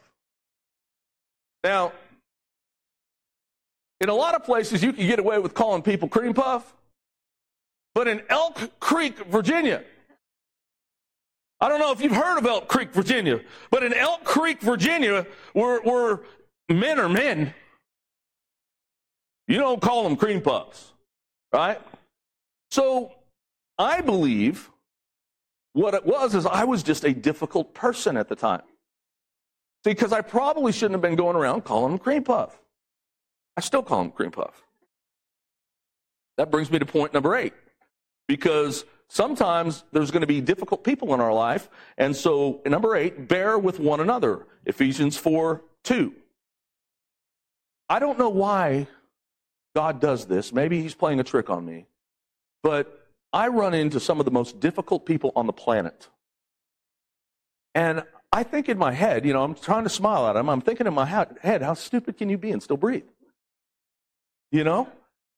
Now, 1.64 1.92
in 4.00 4.08
a 4.08 4.14
lot 4.14 4.34
of 4.34 4.44
places, 4.44 4.82
you 4.82 4.92
can 4.92 5.06
get 5.06 5.18
away 5.18 5.38
with 5.38 5.54
calling 5.54 5.82
people 5.82 6.08
Cream 6.08 6.34
Puff, 6.34 6.74
but 7.94 8.06
in 8.06 8.22
Elk 8.28 8.78
Creek, 8.80 9.18
Virginia, 9.26 9.82
I 11.60 11.68
don't 11.68 11.80
know 11.80 11.90
if 11.90 12.00
you've 12.00 12.12
heard 12.12 12.38
of 12.38 12.46
Elk 12.46 12.68
Creek, 12.68 12.92
Virginia, 12.92 13.40
but 13.70 13.82
in 13.82 13.92
Elk 13.92 14.22
Creek, 14.22 14.60
Virginia, 14.60 15.26
where, 15.52 15.80
where 15.80 16.20
men 16.68 17.00
are 17.00 17.08
men, 17.08 17.52
you 19.48 19.56
don't 19.56 19.80
call 19.80 20.04
them 20.04 20.16
cream 20.16 20.40
puffs, 20.40 20.92
right? 21.52 21.80
So 22.70 23.12
I 23.78 24.00
believe 24.00 24.70
what 25.72 25.94
it 25.94 26.06
was 26.06 26.34
is 26.34 26.46
I 26.46 26.64
was 26.64 26.82
just 26.82 27.04
a 27.04 27.12
difficult 27.12 27.74
person 27.74 28.16
at 28.16 28.28
the 28.28 28.36
time. 28.36 28.62
See, 29.84 29.90
because 29.90 30.12
I 30.12 30.20
probably 30.20 30.70
shouldn't 30.70 30.94
have 30.94 31.02
been 31.02 31.16
going 31.16 31.34
around 31.34 31.64
calling 31.64 31.92
them 31.92 31.98
cream 31.98 32.24
puff. 32.24 32.60
I 33.58 33.60
still 33.60 33.82
call 33.82 34.04
them 34.04 34.12
cream 34.12 34.30
puff. 34.30 34.62
That 36.36 36.48
brings 36.48 36.70
me 36.70 36.78
to 36.78 36.86
point 36.86 37.12
number 37.12 37.34
eight. 37.34 37.54
Because 38.28 38.84
sometimes 39.08 39.82
there's 39.90 40.12
going 40.12 40.20
to 40.20 40.28
be 40.28 40.40
difficult 40.40 40.84
people 40.84 41.12
in 41.12 41.20
our 41.20 41.32
life. 41.32 41.68
And 41.96 42.14
so, 42.14 42.60
number 42.64 42.94
eight, 42.94 43.26
bear 43.26 43.58
with 43.58 43.80
one 43.80 43.98
another. 43.98 44.46
Ephesians 44.64 45.16
4 45.16 45.60
2. 45.82 46.14
I 47.88 47.98
don't 47.98 48.16
know 48.16 48.28
why 48.28 48.86
God 49.74 50.00
does 50.00 50.26
this. 50.26 50.52
Maybe 50.52 50.80
He's 50.80 50.94
playing 50.94 51.18
a 51.18 51.24
trick 51.24 51.50
on 51.50 51.66
me. 51.66 51.86
But 52.62 53.08
I 53.32 53.48
run 53.48 53.74
into 53.74 53.98
some 53.98 54.20
of 54.20 54.24
the 54.24 54.30
most 54.30 54.60
difficult 54.60 55.04
people 55.04 55.32
on 55.34 55.48
the 55.48 55.52
planet. 55.52 56.08
And 57.74 58.04
I 58.32 58.44
think 58.44 58.68
in 58.68 58.78
my 58.78 58.92
head, 58.92 59.26
you 59.26 59.32
know, 59.32 59.42
I'm 59.42 59.56
trying 59.56 59.82
to 59.82 59.90
smile 59.90 60.28
at 60.28 60.34
them. 60.34 60.48
I'm 60.48 60.60
thinking 60.60 60.86
in 60.86 60.94
my 60.94 61.06
head, 61.06 61.62
how 61.62 61.74
stupid 61.74 62.18
can 62.18 62.28
you 62.28 62.38
be 62.38 62.52
and 62.52 62.62
still 62.62 62.76
breathe? 62.76 63.02
You 64.50 64.64
know? 64.64 64.88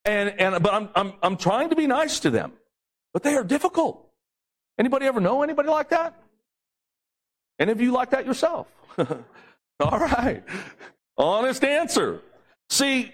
And, 0.04 0.40
and 0.40 0.62
but 0.62 0.72
I'm, 0.72 0.88
I'm, 0.94 1.12
I'm 1.22 1.36
trying 1.36 1.70
to 1.70 1.76
be 1.76 1.86
nice 1.86 2.20
to 2.20 2.30
them. 2.30 2.52
But 3.12 3.22
they 3.22 3.34
are 3.34 3.44
difficult. 3.44 4.06
Anybody 4.78 5.06
ever 5.06 5.20
know 5.20 5.42
anybody 5.42 5.68
like 5.68 5.90
that? 5.90 6.14
Any 7.58 7.72
of 7.72 7.80
you 7.80 7.92
like 7.92 8.10
that 8.10 8.24
yourself? 8.24 8.66
All 8.98 9.98
right. 9.98 10.42
Honest 11.18 11.62
answer. 11.64 12.22
See, 12.70 13.12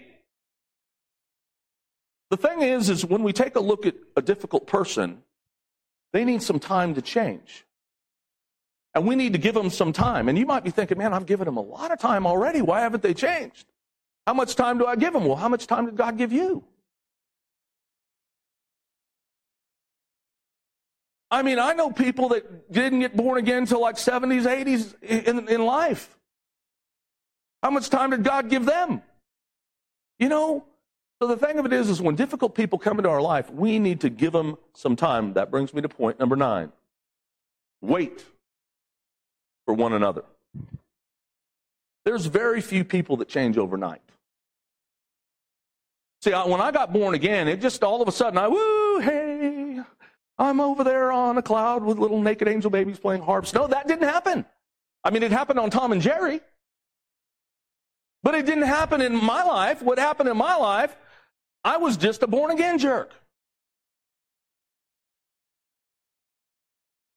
the 2.29 2.37
thing 2.37 2.61
is, 2.61 2.89
is 2.89 3.05
when 3.05 3.23
we 3.23 3.33
take 3.33 3.55
a 3.55 3.59
look 3.59 3.85
at 3.85 3.95
a 4.15 4.21
difficult 4.21 4.67
person, 4.67 5.23
they 6.13 6.23
need 6.23 6.41
some 6.41 6.59
time 6.59 6.95
to 6.95 7.01
change. 7.01 7.65
And 8.93 9.05
we 9.05 9.15
need 9.15 9.33
to 9.33 9.39
give 9.39 9.53
them 9.53 9.69
some 9.69 9.93
time. 9.93 10.29
And 10.29 10.37
you 10.37 10.45
might 10.45 10.63
be 10.63 10.71
thinking, 10.71 10.97
man, 10.97 11.13
I've 11.13 11.25
given 11.25 11.45
them 11.45 11.57
a 11.57 11.61
lot 11.61 11.91
of 11.91 11.99
time 11.99 12.25
already. 12.25 12.61
Why 12.61 12.81
haven't 12.81 13.03
they 13.03 13.13
changed? 13.13 13.65
How 14.27 14.33
much 14.33 14.55
time 14.55 14.77
do 14.77 14.85
I 14.85 14.97
give 14.97 15.13
them? 15.13 15.23
Well, 15.23 15.37
how 15.37 15.47
much 15.47 15.67
time 15.67 15.85
did 15.85 15.95
God 15.95 16.17
give 16.17 16.33
you? 16.33 16.61
I 21.31 21.41
mean, 21.43 21.59
I 21.59 21.71
know 21.71 21.91
people 21.91 22.29
that 22.29 22.69
didn't 22.69 22.99
get 22.99 23.15
born 23.15 23.37
again 23.37 23.59
until 23.59 23.79
like 23.79 23.95
70s, 23.95 24.43
80s 24.43 25.01
in, 25.01 25.47
in 25.47 25.65
life. 25.65 26.17
How 27.63 27.71
much 27.71 27.89
time 27.89 28.09
did 28.09 28.25
God 28.25 28.49
give 28.49 28.65
them? 28.65 29.01
You 30.19 30.27
know, 30.27 30.65
so 31.21 31.29
the 31.29 31.37
thing 31.37 31.57
of 31.57 31.65
it 31.65 31.71
is, 31.71 31.89
is 31.89 32.01
when 32.01 32.15
difficult 32.15 32.53
people 32.53 32.77
come 32.77 32.97
into 32.97 33.09
our 33.09 33.21
life, 33.21 33.49
we 33.49 33.79
need 33.79 34.01
to 34.01 34.09
give 34.09 34.33
them 34.33 34.57
some 34.73 34.97
time. 34.97 35.33
That 35.33 35.49
brings 35.49 35.73
me 35.73 35.81
to 35.81 35.89
point 35.89 36.19
number 36.19 36.35
nine. 36.35 36.73
Wait 37.81 38.25
for 39.65 39.73
one 39.73 39.93
another. 39.93 40.25
There's 42.03 42.25
very 42.25 42.59
few 42.59 42.83
people 42.83 43.15
that 43.17 43.29
change 43.29 43.57
overnight. 43.57 44.01
See, 46.27 46.33
when 46.33 46.59
I 46.59 46.71
got 46.71 46.91
born 46.91 47.15
again, 47.15 47.47
it 47.47 47.61
just 47.61 47.85
all 47.85 48.01
of 48.01 48.09
a 48.09 48.11
sudden, 48.11 48.37
I, 48.37 48.49
woo, 48.49 48.99
hey, 48.99 49.79
I'm 50.37 50.59
over 50.59 50.83
there 50.83 51.09
on 51.09 51.37
a 51.37 51.41
cloud 51.41 51.85
with 51.85 51.99
little 51.99 52.21
naked 52.21 52.49
angel 52.49 52.69
babies 52.69 52.99
playing 52.99 53.21
harps. 53.21 53.53
No, 53.53 53.65
that 53.65 53.87
didn't 53.87 54.09
happen. 54.09 54.45
I 55.05 55.09
mean, 55.09 55.23
it 55.23 55.31
happened 55.31 55.57
on 55.57 55.69
Tom 55.69 55.93
and 55.93 56.01
Jerry. 56.01 56.41
But 58.23 58.35
it 58.35 58.45
didn't 58.45 58.65
happen 58.65 58.99
in 58.99 59.15
my 59.15 59.41
life. 59.41 59.81
What 59.81 59.99
happened 59.99 60.27
in 60.27 60.35
my 60.35 60.57
life, 60.57 60.97
I 61.63 61.77
was 61.77 61.95
just 61.95 62.21
a 62.23 62.27
born 62.27 62.51
again 62.51 62.77
jerk. 62.77 63.13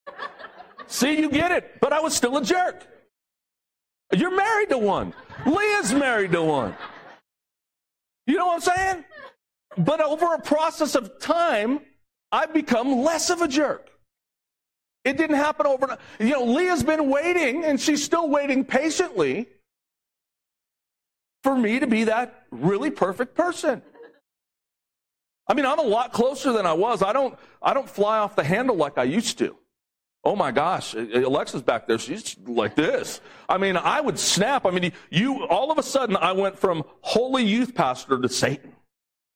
See, 0.87 1.19
you 1.19 1.31
get 1.31 1.51
it. 1.51 1.81
But 1.81 1.93
I 1.93 1.99
was 1.99 2.15
still 2.15 2.37
a 2.37 2.45
jerk. 2.45 2.87
You're 4.13 4.37
married 4.37 4.69
to 4.69 4.79
one. 4.79 5.15
Leah's 5.47 5.93
married 5.93 6.31
to 6.31 6.45
one. 6.45 6.77
You 8.31 8.37
know 8.37 8.47
what 8.47 8.69
I'm 8.69 8.77
saying? 8.77 9.05
But 9.77 10.01
over 10.01 10.35
a 10.35 10.41
process 10.41 10.95
of 10.95 11.19
time, 11.19 11.81
I've 12.31 12.55
become 12.55 13.03
less 13.03 13.29
of 13.29 13.43
a 13.43 13.49
jerk. 13.49 13.91
It 15.05 15.17
didn't 15.17 15.35
happen 15.35 15.67
overnight. 15.67 15.99
You 16.21 16.31
know, 16.31 16.45
Leah's 16.45 16.85
been 16.85 17.11
waiting, 17.11 17.65
and 17.65 17.81
she's 17.81 18.05
still 18.05 18.29
waiting 18.29 18.65
patiently 18.65 19.49
for 21.43 21.57
me 21.57 21.81
to 21.81 21.89
be 21.89 22.05
that 22.05 22.47
really 22.53 22.91
perfect 22.91 23.35
person. 23.35 23.83
I 25.49 25.55
mean, 25.55 25.67
I'm 25.67 25.81
a 25.81 25.83
lot 25.83 26.13
closer 26.13 26.53
than 26.53 26.67
I 26.67 26.75
was. 26.75 27.03
I 27.03 27.13
don't, 27.13 27.37
I 27.61 27.75
don't 27.75 27.91
fly 27.91 28.19
off 28.19 28.37
the 28.37 28.45
handle 28.45 28.77
like 28.77 28.97
I 28.97 29.05
used 29.05 29.39
to. 29.39 29.57
Oh 30.23 30.37
my 30.37 30.51
gosh, 30.51 30.95
Alexa's 30.95 31.63
back 31.63 31.87
there. 31.87 31.99
She's 31.99 32.37
like 32.47 32.75
this. 32.75 33.23
I 33.49 33.57
mean, 33.57 33.77
I 33.77 34.03
would 34.03 34.19
snap. 34.19 34.67
I 34.67 34.71
mean, 34.71 34.93
you, 35.09 35.47
all 35.47 35.73
of 35.73 35.79
a 35.79 35.83
sudden, 35.83 36.17
I 36.17 36.33
went 36.33 36.59
from 36.59 36.85
holy 37.01 37.43
youth 37.45 37.75
pastor 37.75 38.21
to 38.21 38.29
Satan. 38.29 38.75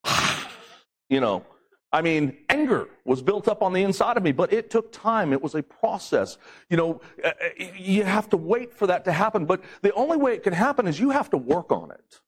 you 1.09 1.21
know, 1.21 1.47
I 1.91 2.03
mean, 2.03 2.37
anger 2.50 2.88
was 3.05 3.23
built 3.23 3.49
up 3.49 3.62
on 3.62 3.73
the 3.73 3.83
inside 3.83 4.19
of 4.19 4.23
me, 4.23 4.33
but 4.33 4.53
it 4.53 4.69
took 4.69 4.93
time. 4.93 5.33
It 5.33 5.41
was 5.41 5.55
a 5.55 5.62
process. 5.62 6.37
You 6.69 6.76
know, 6.76 7.00
you 7.79 8.03
have 8.03 8.29
to 8.31 8.37
wait 8.37 8.75
for 8.75 8.87
that 8.88 9.07
to 9.07 9.12
happen, 9.12 9.47
but 9.47 9.62
the 9.81 9.93
only 9.95 10.19
way 10.19 10.35
it 10.35 10.43
can 10.43 10.53
happen 10.53 10.87
is 10.87 11.00
you 11.00 11.11
have 11.11 11.31
to 11.31 11.38
work 11.38 11.73
on 11.73 11.93
it. 11.93 12.21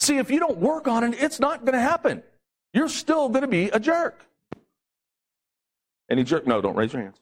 See, 0.00 0.16
if 0.16 0.30
you 0.30 0.40
don't 0.40 0.58
work 0.58 0.88
on 0.88 1.04
it, 1.04 1.14
it's 1.20 1.38
not 1.38 1.66
going 1.66 1.74
to 1.74 1.80
happen. 1.80 2.22
You're 2.72 2.88
still 2.88 3.28
going 3.28 3.42
to 3.42 3.48
be 3.48 3.68
a 3.68 3.78
jerk. 3.78 4.26
Any 6.10 6.24
jerk? 6.24 6.46
No, 6.46 6.60
don't 6.60 6.76
raise 6.76 6.92
your 6.92 7.02
hands. 7.02 7.20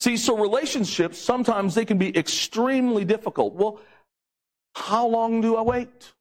See, 0.00 0.16
so 0.16 0.36
relationships, 0.36 1.18
sometimes 1.18 1.74
they 1.74 1.84
can 1.84 1.98
be 1.98 2.16
extremely 2.16 3.04
difficult. 3.04 3.54
Well, 3.54 3.80
how 4.74 5.06
long 5.06 5.40
do 5.40 5.56
I 5.56 5.62
wait? 5.62 6.12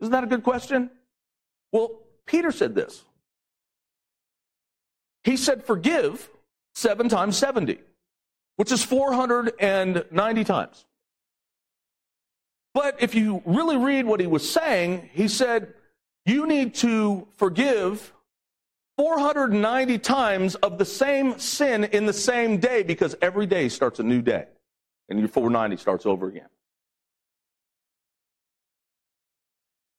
Isn't 0.00 0.12
that 0.12 0.24
a 0.24 0.26
good 0.26 0.42
question? 0.42 0.90
Well, 1.72 2.00
Peter 2.26 2.52
said 2.52 2.74
this. 2.74 3.04
He 5.24 5.36
said, 5.36 5.64
forgive 5.64 6.28
seven 6.74 7.08
times 7.08 7.36
70, 7.38 7.78
which 8.56 8.72
is 8.72 8.84
490 8.84 10.44
times. 10.44 10.84
But 12.74 13.02
if 13.02 13.14
you 13.14 13.42
really 13.44 13.76
read 13.76 14.06
what 14.06 14.20
he 14.20 14.26
was 14.26 14.48
saying, 14.50 15.10
he 15.12 15.28
said, 15.28 15.74
you 16.24 16.46
need 16.46 16.74
to 16.76 17.28
forgive 17.36 18.12
490 19.02 19.98
times 19.98 20.54
of 20.54 20.78
the 20.78 20.84
same 20.84 21.36
sin 21.36 21.82
in 21.82 22.06
the 22.06 22.12
same 22.12 22.58
day 22.58 22.84
because 22.84 23.16
every 23.20 23.46
day 23.46 23.68
starts 23.68 23.98
a 23.98 24.04
new 24.04 24.22
day. 24.22 24.44
And 25.08 25.18
your 25.18 25.26
490 25.26 25.76
starts 25.76 26.06
over 26.06 26.28
again. 26.28 26.46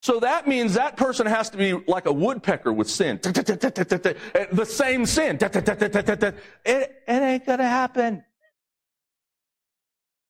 So 0.03 0.21
that 0.21 0.47
means 0.47 0.75
that 0.75 0.95
person 0.95 1.27
has 1.27 1.49
to 1.49 1.57
be 1.57 1.73
like 1.85 2.05
a 2.05 2.13
woodpecker 2.13 2.71
with 2.71 2.89
sin. 2.89 3.19
The 3.23 4.65
same 4.65 5.05
sin. 5.05 5.37
It, 6.65 7.03
ain't 7.09 7.45
going 7.45 7.59
to 7.59 7.67
happen. 7.67 8.23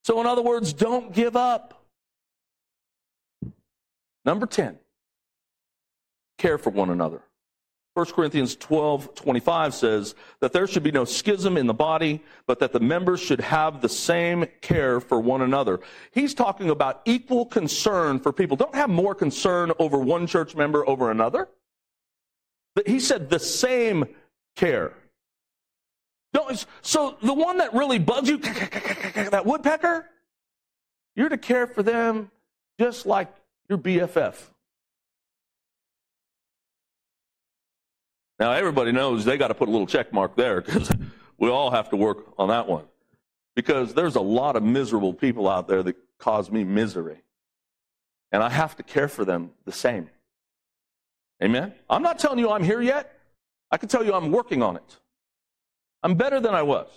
So, 0.04 0.20
in 0.20 0.26
other 0.26 0.42
words, 0.42 0.74
don't 0.74 1.14
give 1.14 1.36
up. 1.36 1.86
Number 4.26 4.48
10, 4.48 4.80
care 6.40 6.58
for 6.58 6.72
one 6.72 6.90
another. 6.90 7.22
1 7.94 8.06
Corinthians 8.08 8.56
12, 8.56 9.14
25 9.14 9.74
says 9.76 10.16
that 10.40 10.52
there 10.52 10.66
should 10.66 10.82
be 10.82 10.92
no 10.92 11.06
schism 11.06 11.58
in 11.58 11.68
the 11.68 11.74
body, 11.74 12.24
but 12.48 12.60
that 12.60 12.74
the 12.74 12.80
members 12.80 13.20
should 13.20 13.40
have 13.40 13.82
the 13.82 13.90
same 13.90 14.46
care 14.62 15.00
for 15.00 15.20
one 15.20 15.44
another. 15.44 15.80
He's 16.12 16.34
talking 16.34 16.72
about 16.72 17.02
equal 17.06 17.46
concern 17.46 18.20
for 18.20 18.34
people. 18.34 18.58
Don't 18.58 18.74
have 18.74 18.90
more 18.90 19.14
concern 19.14 19.72
over 19.78 20.00
one 20.00 20.26
church 20.26 20.56
member 20.56 20.88
over 20.90 21.12
another. 21.12 21.50
But 22.74 22.88
he 22.88 23.00
said 23.00 23.30
the 23.30 23.40
same 23.40 24.06
care. 24.56 24.94
Don't, 26.34 26.66
so 26.82 27.18
the 27.22 27.34
one 27.34 27.58
that 27.60 27.76
really 27.76 28.00
bugs 28.00 28.28
you, 28.28 28.38
that 29.30 29.46
woodpecker, 29.46 30.10
you're 31.16 31.30
to 31.30 31.38
care 31.38 31.68
for 31.68 31.84
them 31.84 32.32
just 32.80 33.06
like 33.06 33.32
your 33.70 33.78
BFF. 33.78 34.36
Now, 38.40 38.52
everybody 38.52 38.92
knows 38.92 39.26
they 39.26 39.38
got 39.38 39.50
to 39.50 39.54
put 39.54 39.68
a 39.68 39.72
little 39.72 39.88
check 39.88 40.12
mark 40.12 40.36
there 40.36 40.62
because 40.62 40.92
we 41.38 41.50
all 41.50 41.72
have 41.72 41.90
to 41.90 41.96
work 41.96 42.34
on 42.38 42.50
that 42.50 42.68
one. 42.68 42.86
Because 43.56 43.94
there's 43.94 44.16
a 44.16 44.22
lot 44.22 44.56
of 44.56 44.64
miserable 44.64 45.14
people 45.14 45.48
out 45.48 45.68
there 45.68 45.84
that 45.84 45.96
cause 46.18 46.50
me 46.50 46.64
misery. 46.64 47.22
And 48.32 48.42
I 48.42 48.50
have 48.50 48.76
to 48.78 48.84
care 48.84 49.08
for 49.08 49.24
them 49.24 49.52
the 49.66 49.72
same. 49.72 50.10
Amen? 51.44 51.74
I'm 51.90 52.02
not 52.02 52.18
telling 52.18 52.40
you 52.40 52.50
I'm 52.50 52.64
here 52.64 52.82
yet. 52.82 53.20
I 53.70 53.78
can 53.78 53.90
tell 53.90 54.04
you 54.04 54.14
I'm 54.14 54.32
working 54.32 54.64
on 54.64 54.76
it. 54.76 55.00
I'm 56.02 56.16
better 56.16 56.40
than 56.40 56.56
I 56.56 56.64
was. 56.64 56.90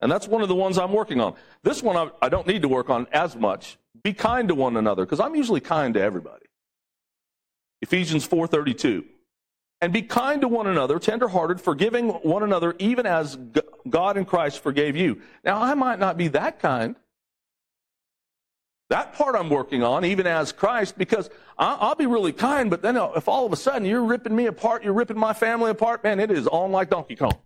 And 0.00 0.10
that's 0.10 0.28
one 0.28 0.42
of 0.42 0.48
the 0.48 0.54
ones 0.54 0.78
I'm 0.78 0.92
working 0.92 1.20
on. 1.20 1.34
This 1.62 1.82
one 1.82 1.96
I, 1.96 2.10
I 2.22 2.28
don't 2.28 2.46
need 2.46 2.62
to 2.62 2.68
work 2.68 2.90
on 2.90 3.06
as 3.12 3.36
much. 3.36 3.78
Be 4.02 4.12
kind 4.12 4.48
to 4.48 4.54
one 4.54 4.76
another 4.76 5.04
because 5.04 5.20
I'm 5.20 5.34
usually 5.34 5.60
kind 5.60 5.94
to 5.94 6.00
everybody. 6.00 6.46
Ephesians 7.82 8.26
4:32 8.26 9.04
and 9.80 9.92
be 9.92 10.02
kind 10.02 10.40
to 10.40 10.48
one 10.48 10.66
another, 10.66 10.98
tenderhearted, 10.98 11.60
forgiving 11.60 12.08
one 12.08 12.42
another, 12.42 12.74
even 12.78 13.06
as 13.06 13.38
God 13.88 14.16
in 14.16 14.24
Christ 14.24 14.60
forgave 14.60 14.96
you. 14.96 15.20
Now, 15.44 15.62
I 15.62 15.74
might 15.74 15.98
not 15.98 16.16
be 16.16 16.28
that 16.28 16.58
kind. 16.58 16.96
That 18.90 19.12
part 19.12 19.36
I'm 19.36 19.50
working 19.50 19.82
on, 19.82 20.04
even 20.04 20.26
as 20.26 20.50
Christ, 20.50 20.96
because 20.96 21.28
I'll 21.58 21.94
be 21.94 22.06
really 22.06 22.32
kind, 22.32 22.70
but 22.70 22.80
then 22.80 22.96
uh, 22.96 23.10
if 23.16 23.28
all 23.28 23.44
of 23.44 23.52
a 23.52 23.56
sudden 23.56 23.86
you're 23.86 24.04
ripping 24.04 24.34
me 24.34 24.46
apart, 24.46 24.82
you're 24.82 24.94
ripping 24.94 25.18
my 25.18 25.34
family 25.34 25.70
apart, 25.70 26.02
man, 26.02 26.18
it 26.20 26.30
is 26.30 26.46
on 26.46 26.72
like 26.72 26.88
Donkey 26.88 27.14
Kong. 27.14 27.38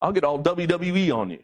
I'll 0.00 0.12
get 0.12 0.24
all 0.24 0.42
WWE 0.42 1.14
on 1.14 1.30
you. 1.30 1.42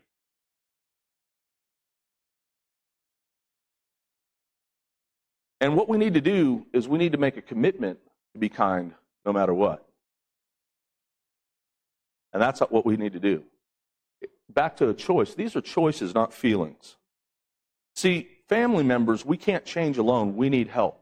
And 5.60 5.76
what 5.76 5.88
we 5.88 5.98
need 5.98 6.14
to 6.14 6.20
do 6.20 6.66
is 6.72 6.88
we 6.88 6.98
need 6.98 7.12
to 7.12 7.18
make 7.18 7.36
a 7.36 7.42
commitment 7.42 7.98
to 8.32 8.38
be 8.38 8.48
kind 8.48 8.92
no 9.26 9.32
matter 9.32 9.52
what. 9.52 9.86
And 12.34 12.42
that's 12.42 12.60
what 12.60 12.84
we 12.84 12.96
need 12.96 13.12
to 13.12 13.20
do. 13.20 13.44
Back 14.52 14.76
to 14.78 14.88
a 14.88 14.94
choice. 14.94 15.34
These 15.34 15.54
are 15.56 15.60
choices, 15.60 16.14
not 16.14 16.34
feelings. 16.34 16.96
See, 17.94 18.28
family 18.48 18.82
members, 18.82 19.24
we 19.24 19.36
can't 19.36 19.64
change 19.64 19.98
alone. 19.98 20.36
We 20.36 20.50
need 20.50 20.68
help. 20.68 21.00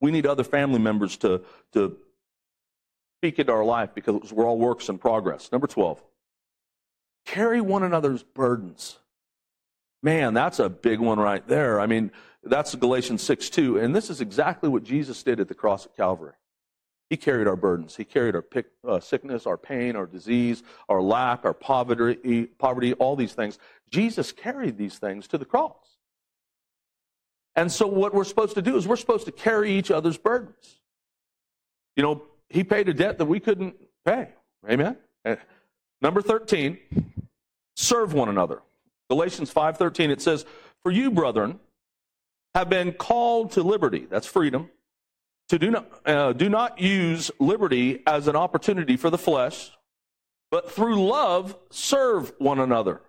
We 0.00 0.12
need 0.12 0.26
other 0.26 0.44
family 0.44 0.78
members 0.78 1.16
to, 1.18 1.42
to 1.72 1.96
speak 3.18 3.40
into 3.40 3.52
our 3.52 3.64
life 3.64 3.90
because 3.94 4.32
we're 4.32 4.46
all 4.46 4.58
works 4.58 4.88
in 4.88 4.98
progress. 4.98 5.50
Number 5.50 5.66
12, 5.66 6.00
carry 7.26 7.60
one 7.60 7.82
another's 7.82 8.22
burdens. 8.22 8.96
Man, 10.04 10.34
that's 10.34 10.60
a 10.60 10.68
big 10.68 11.00
one 11.00 11.18
right 11.18 11.46
there. 11.48 11.80
I 11.80 11.86
mean, 11.86 12.12
that's 12.44 12.76
Galatians 12.76 13.22
6 13.24 13.50
2. 13.50 13.78
And 13.80 13.94
this 13.94 14.08
is 14.08 14.20
exactly 14.20 14.68
what 14.68 14.84
Jesus 14.84 15.20
did 15.24 15.40
at 15.40 15.48
the 15.48 15.54
cross 15.54 15.84
at 15.84 15.96
Calvary. 15.96 16.34
He 17.10 17.16
carried 17.16 17.46
our 17.46 17.56
burdens. 17.56 17.96
He 17.96 18.04
carried 18.04 18.34
our 18.34 18.42
pick, 18.42 18.66
uh, 18.86 19.00
sickness, 19.00 19.46
our 19.46 19.56
pain, 19.56 19.96
our 19.96 20.06
disease, 20.06 20.62
our 20.88 21.00
lack, 21.00 21.44
our 21.44 21.54
poverty, 21.54 22.46
poverty, 22.58 22.92
all 22.94 23.16
these 23.16 23.32
things. 23.32 23.58
Jesus 23.90 24.30
carried 24.30 24.76
these 24.76 24.98
things 24.98 25.26
to 25.28 25.38
the 25.38 25.46
cross. 25.46 25.96
And 27.56 27.72
so 27.72 27.86
what 27.86 28.14
we're 28.14 28.24
supposed 28.24 28.54
to 28.56 28.62
do 28.62 28.76
is 28.76 28.86
we're 28.86 28.96
supposed 28.96 29.24
to 29.24 29.32
carry 29.32 29.72
each 29.72 29.90
other's 29.90 30.18
burdens. 30.18 30.80
You 31.96 32.02
know, 32.02 32.22
he 32.50 32.62
paid 32.62 32.88
a 32.88 32.94
debt 32.94 33.18
that 33.18 33.26
we 33.26 33.40
couldn't 33.40 33.74
pay. 34.04 34.28
Amen. 34.70 34.96
Eh, 35.24 35.36
number 36.00 36.20
13, 36.20 36.78
serve 37.74 38.12
one 38.12 38.28
another. 38.28 38.62
Galatians 39.10 39.50
5:13 39.50 40.10
it 40.10 40.20
says, 40.20 40.44
"For 40.82 40.92
you, 40.92 41.10
brethren, 41.10 41.58
have 42.54 42.68
been 42.68 42.92
called 42.92 43.52
to 43.52 43.62
liberty, 43.62 44.06
that's 44.06 44.26
freedom, 44.26 44.70
to 45.48 45.58
do 45.58 45.70
not, 45.70 45.90
uh, 46.04 46.32
do 46.32 46.48
not 46.48 46.78
use 46.78 47.30
liberty 47.38 48.02
as 48.06 48.28
an 48.28 48.36
opportunity 48.36 48.96
for 48.96 49.10
the 49.10 49.18
flesh, 49.18 49.70
but 50.50 50.70
through 50.70 51.06
love 51.06 51.56
serve 51.70 52.32
one 52.38 52.58
another. 52.58 53.00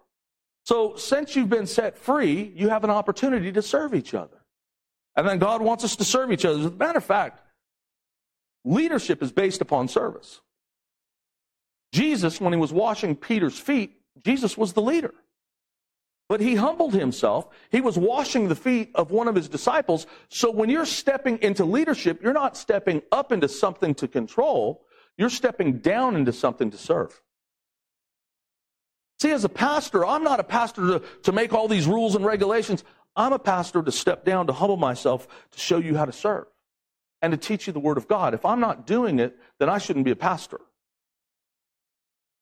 So, 0.66 0.96
since 0.96 1.36
you've 1.36 1.50
been 1.50 1.68
set 1.68 1.98
free, 1.98 2.54
you 2.56 2.70
have 2.70 2.84
an 2.84 2.90
opportunity 2.90 3.52
to 3.52 3.62
serve 3.62 3.96
each 3.96 4.14
other. 4.14 4.38
And 5.16 5.28
then 5.28 5.40
God 5.40 5.62
wants 5.62 5.84
us 5.84 5.96
to 5.98 6.06
serve 6.06 6.32
each 6.32 6.46
other. 6.46 6.60
As 6.60 6.66
a 6.66 6.72
matter 6.72 7.00
of 7.00 7.04
fact, 7.04 7.42
leadership 8.64 9.22
is 9.24 9.32
based 9.32 9.62
upon 9.62 9.88
service. 9.88 10.42
Jesus, 11.92 12.40
when 12.40 12.54
he 12.54 12.60
was 12.60 12.72
washing 12.72 13.16
Peter's 13.16 13.58
feet, 13.58 14.00
Jesus 14.24 14.58
was 14.58 14.74
the 14.74 14.82
leader. 14.82 15.14
But 16.30 16.42
he 16.42 16.56
humbled 16.56 16.94
himself. 16.94 17.50
He 17.72 17.82
was 17.82 17.98
washing 17.98 18.48
the 18.48 18.56
feet 18.56 18.92
of 18.94 19.10
one 19.10 19.28
of 19.28 19.36
his 19.36 19.50
disciples. 19.50 20.06
So 20.30 20.52
when 20.52 20.70
you're 20.70 20.86
stepping 20.86 21.40
into 21.42 21.66
leadership, 21.66 22.22
you're 22.22 22.34
not 22.34 22.56
stepping 22.56 23.02
up 23.12 23.32
into 23.32 23.50
something 23.50 23.96
to 23.96 24.08
control. 24.08 24.86
You're 25.18 25.32
stepping 25.32 25.80
down 25.80 26.16
into 26.16 26.32
something 26.32 26.70
to 26.70 26.78
serve. 26.78 27.20
See, 29.20 29.32
as 29.32 29.44
a 29.44 29.50
pastor, 29.50 30.06
I'm 30.06 30.24
not 30.24 30.40
a 30.40 30.44
pastor 30.44 31.00
to, 31.00 31.04
to 31.24 31.32
make 31.32 31.52
all 31.52 31.68
these 31.68 31.88
rules 31.88 32.16
and 32.16 32.24
regulations. 32.24 32.84
I'm 33.16 33.34
a 33.34 33.40
pastor 33.40 33.82
to 33.82 33.92
step 33.92 34.24
down, 34.24 34.48
to 34.48 34.54
humble 34.54 34.78
myself, 34.78 35.28
to 35.52 35.60
show 35.60 35.80
you 35.80 35.98
how 35.98 36.06
to 36.06 36.14
serve 36.14 36.46
and 37.22 37.32
to 37.32 37.38
teach 37.38 37.68
you 37.68 37.74
the 37.74 37.80
Word 37.80 37.98
of 37.98 38.08
God. 38.08 38.34
If 38.34 38.46
I'm 38.46 38.60
not 38.60 38.86
doing 38.86 39.20
it, 39.20 39.36
then 39.58 39.68
I 39.68 39.80
shouldn't 39.80 40.06
be 40.06 40.12
a 40.12 40.16
pastor. 40.16 40.62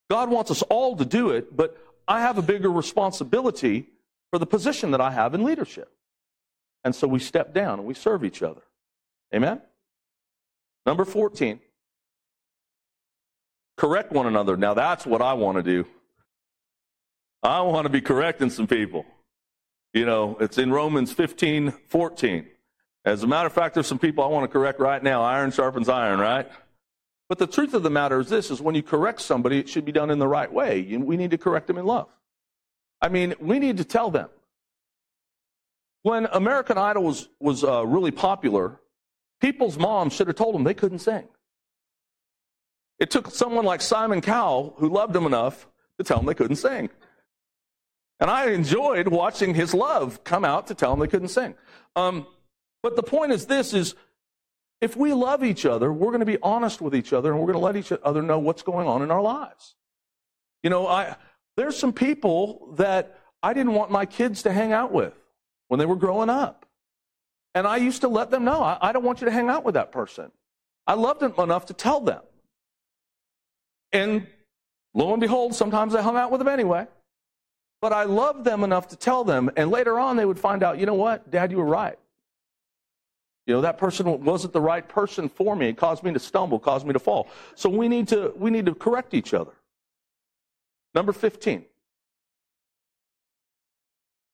God 0.09 0.29
wants 0.29 0.51
us 0.51 0.61
all 0.63 0.95
to 0.97 1.05
do 1.05 1.31
it, 1.31 1.55
but 1.55 1.77
I 2.07 2.21
have 2.21 2.37
a 2.37 2.41
bigger 2.41 2.71
responsibility 2.71 3.87
for 4.29 4.39
the 4.39 4.45
position 4.45 4.91
that 4.91 5.01
I 5.01 5.11
have 5.11 5.33
in 5.33 5.43
leadership. 5.43 5.91
And 6.83 6.95
so 6.95 7.07
we 7.07 7.19
step 7.19 7.53
down 7.53 7.79
and 7.79 7.87
we 7.87 7.93
serve 7.93 8.23
each 8.23 8.41
other. 8.41 8.61
Amen? 9.33 9.61
Number 10.85 11.03
14, 11.03 11.59
correct 13.75 14.13
one 14.13 14.25
another. 14.25 14.55
Now 14.55 14.73
that's 14.73 15.05
what 15.05 15.21
I 15.21 15.33
want 15.33 15.57
to 15.57 15.63
do. 15.63 15.85
I 17.43 17.61
want 17.61 17.85
to 17.85 17.89
be 17.89 17.99
correcting 17.99 18.49
some 18.49 18.67
people. 18.67 19.05
You 19.93 20.05
know, 20.05 20.37
it's 20.39 20.57
in 20.57 20.71
Romans 20.71 21.11
15, 21.11 21.71
14. 21.89 22.47
As 23.03 23.23
a 23.23 23.27
matter 23.27 23.47
of 23.47 23.53
fact, 23.53 23.73
there's 23.73 23.87
some 23.87 23.99
people 23.99 24.23
I 24.23 24.27
want 24.27 24.43
to 24.43 24.47
correct 24.47 24.79
right 24.79 25.01
now. 25.01 25.23
Iron 25.23 25.51
sharpens 25.51 25.89
iron, 25.89 26.19
right? 26.19 26.49
But 27.29 27.39
the 27.39 27.47
truth 27.47 27.73
of 27.73 27.83
the 27.83 27.89
matter 27.89 28.19
is 28.19 28.29
this 28.29 28.49
is 28.51 28.61
when 28.61 28.75
you 28.75 28.83
correct 28.83 29.21
somebody, 29.21 29.59
it 29.59 29.67
should 29.67 29.85
be 29.85 29.91
done 29.91 30.09
in 30.09 30.19
the 30.19 30.27
right 30.27 30.51
way. 30.51 30.81
We 30.97 31.17
need 31.17 31.31
to 31.31 31.37
correct 31.37 31.67
them 31.67 31.77
in 31.77 31.85
love. 31.85 32.07
I 33.01 33.09
mean, 33.09 33.35
we 33.39 33.59
need 33.59 33.77
to 33.77 33.83
tell 33.83 34.09
them. 34.09 34.29
When 36.03 36.25
American 36.31 36.77
Idol 36.77 37.03
was, 37.03 37.27
was 37.39 37.63
uh, 37.63 37.85
really 37.85 38.11
popular, 38.11 38.79
people's 39.41 39.77
moms 39.77 40.13
should 40.13 40.27
have 40.27 40.37
told 40.37 40.55
them 40.55 40.63
they 40.63 40.73
couldn't 40.73 40.99
sing. 40.99 41.27
It 42.97 43.11
took 43.11 43.29
someone 43.29 43.65
like 43.65 43.81
Simon 43.81 44.21
Cowell, 44.21 44.73
who 44.77 44.89
loved 44.89 45.13
them 45.13 45.25
enough, 45.25 45.67
to 45.97 46.03
tell 46.03 46.17
them 46.17 46.25
they 46.25 46.33
couldn't 46.33 46.55
sing. 46.55 46.89
And 48.19 48.29
I 48.31 48.51
enjoyed 48.51 49.09
watching 49.09 49.53
his 49.53 49.73
love 49.73 50.23
come 50.23 50.43
out 50.43 50.67
to 50.67 50.75
tell 50.75 50.91
them 50.91 50.99
they 50.99 51.07
couldn't 51.07 51.27
sing. 51.27 51.55
Um, 51.95 52.25
but 52.81 52.95
the 52.95 53.03
point 53.03 53.31
is 53.31 53.45
this 53.45 53.73
is 53.73 53.95
if 54.81 54.95
we 54.95 55.13
love 55.13 55.43
each 55.43 55.65
other, 55.65 55.91
we're 55.91 56.11
going 56.11 56.19
to 56.19 56.25
be 56.25 56.37
honest 56.41 56.81
with 56.81 56.95
each 56.95 57.13
other 57.13 57.31
and 57.31 57.39
we're 57.39 57.51
going 57.51 57.59
to 57.59 57.65
let 57.65 57.75
each 57.75 57.91
other 58.03 58.21
know 58.21 58.39
what's 58.39 58.61
going 58.61 58.87
on 58.87 59.01
in 59.01 59.11
our 59.11 59.21
lives. 59.21 59.75
You 60.63 60.69
know, 60.69 60.87
I, 60.87 61.15
there's 61.55 61.77
some 61.77 61.93
people 61.93 62.73
that 62.77 63.19
I 63.41 63.53
didn't 63.53 63.73
want 63.73 63.91
my 63.91 64.05
kids 64.05 64.43
to 64.43 64.51
hang 64.51 64.73
out 64.73 64.91
with 64.91 65.13
when 65.67 65.79
they 65.79 65.85
were 65.85 65.95
growing 65.95 66.29
up. 66.29 66.65
And 67.55 67.65
I 67.65 67.77
used 67.77 68.01
to 68.01 68.07
let 68.07 68.29
them 68.29 68.43
know, 68.43 68.61
I, 68.61 68.77
I 68.81 68.91
don't 68.91 69.03
want 69.03 69.21
you 69.21 69.25
to 69.25 69.31
hang 69.31 69.49
out 69.49 69.63
with 69.63 69.73
that 69.73 69.91
person. 69.91 70.31
I 70.85 70.93
loved 70.93 71.21
them 71.21 71.33
enough 71.37 71.65
to 71.67 71.73
tell 71.73 71.99
them. 71.99 72.21
And 73.91 74.27
lo 74.93 75.11
and 75.11 75.21
behold, 75.21 75.55
sometimes 75.55 75.95
I 75.95 76.01
hung 76.01 76.17
out 76.17 76.31
with 76.31 76.39
them 76.39 76.47
anyway. 76.47 76.87
But 77.81 77.93
I 77.93 78.03
loved 78.03 78.43
them 78.43 78.63
enough 78.63 78.87
to 78.89 78.95
tell 78.95 79.23
them. 79.23 79.51
And 79.55 79.69
later 79.69 79.99
on, 79.99 80.17
they 80.17 80.25
would 80.25 80.39
find 80.39 80.63
out, 80.63 80.79
you 80.79 80.85
know 80.85 80.95
what? 80.95 81.29
Dad, 81.29 81.51
you 81.51 81.57
were 81.57 81.65
right. 81.65 81.97
You 83.47 83.53
know, 83.53 83.61
that 83.61 83.77
person 83.77 84.25
wasn't 84.25 84.51
the 84.51 84.61
right 84.61 84.87
person 84.87 85.29
for 85.29 85.55
me. 85.55 85.69
It 85.69 85.77
caused 85.77 86.03
me 86.03 86.11
to 86.11 86.19
stumble, 86.19 86.59
caused 86.59 86.85
me 86.85 86.91
to 86.91 86.99
fall. 86.99 87.29
So 87.55 87.69
we 87.69 87.87
need 87.87 88.09
to, 88.09 88.33
we 88.35 88.51
need 88.51 88.65
to 88.65 88.75
correct 88.75 89.13
each 89.13 89.33
other. 89.33 89.53
Number 90.93 91.13
15. 91.13 91.63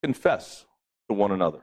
Confess 0.02 0.66
to 1.08 1.14
one 1.14 1.32
another. 1.32 1.60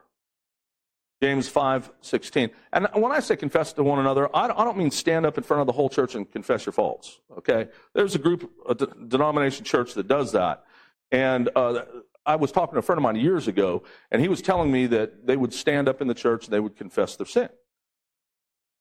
James 1.21 1.49
5, 1.49 1.91
16. 2.01 2.51
And 2.73 2.89
when 2.95 3.11
I 3.13 3.19
say 3.19 3.37
confess 3.37 3.73
to 3.75 3.83
one 3.83 3.99
another, 3.99 4.35
I 4.35 4.47
don't 4.47 4.79
mean 4.79 4.93
stand 4.93 5.27
up 5.27 5.37
in 5.37 5.43
front 5.43 5.61
of 5.61 5.67
the 5.67 5.73
whole 5.73 5.91
church 5.91 6.15
and 6.15 6.31
confess 6.31 6.65
your 6.65 6.73
faults. 6.73 7.19
Okay? 7.37 7.67
There's 7.95 8.15
a 8.15 8.19
group, 8.19 8.49
a 8.69 8.75
denomination 8.75 9.65
church 9.65 9.95
that 9.95 10.07
does 10.07 10.33
that. 10.33 10.65
And 11.11 11.51
uh, 11.57 11.83
I 12.31 12.37
was 12.37 12.53
talking 12.53 12.75
to 12.75 12.79
a 12.79 12.83
friend 12.83 12.97
of 12.97 13.03
mine 13.03 13.17
years 13.17 13.49
ago, 13.49 13.83
and 14.13 14.23
he 14.23 14.29
was 14.29 14.41
telling 14.41 14.71
me 14.71 14.87
that 14.87 15.27
they 15.27 15.37
would 15.37 15.53
stand 15.53 15.89
up 15.89 16.01
in 16.01 16.07
the 16.07 16.15
church 16.15 16.45
and 16.45 16.53
they 16.53 16.61
would 16.61 16.77
confess 16.77 17.17
their 17.17 17.27
sin. 17.27 17.49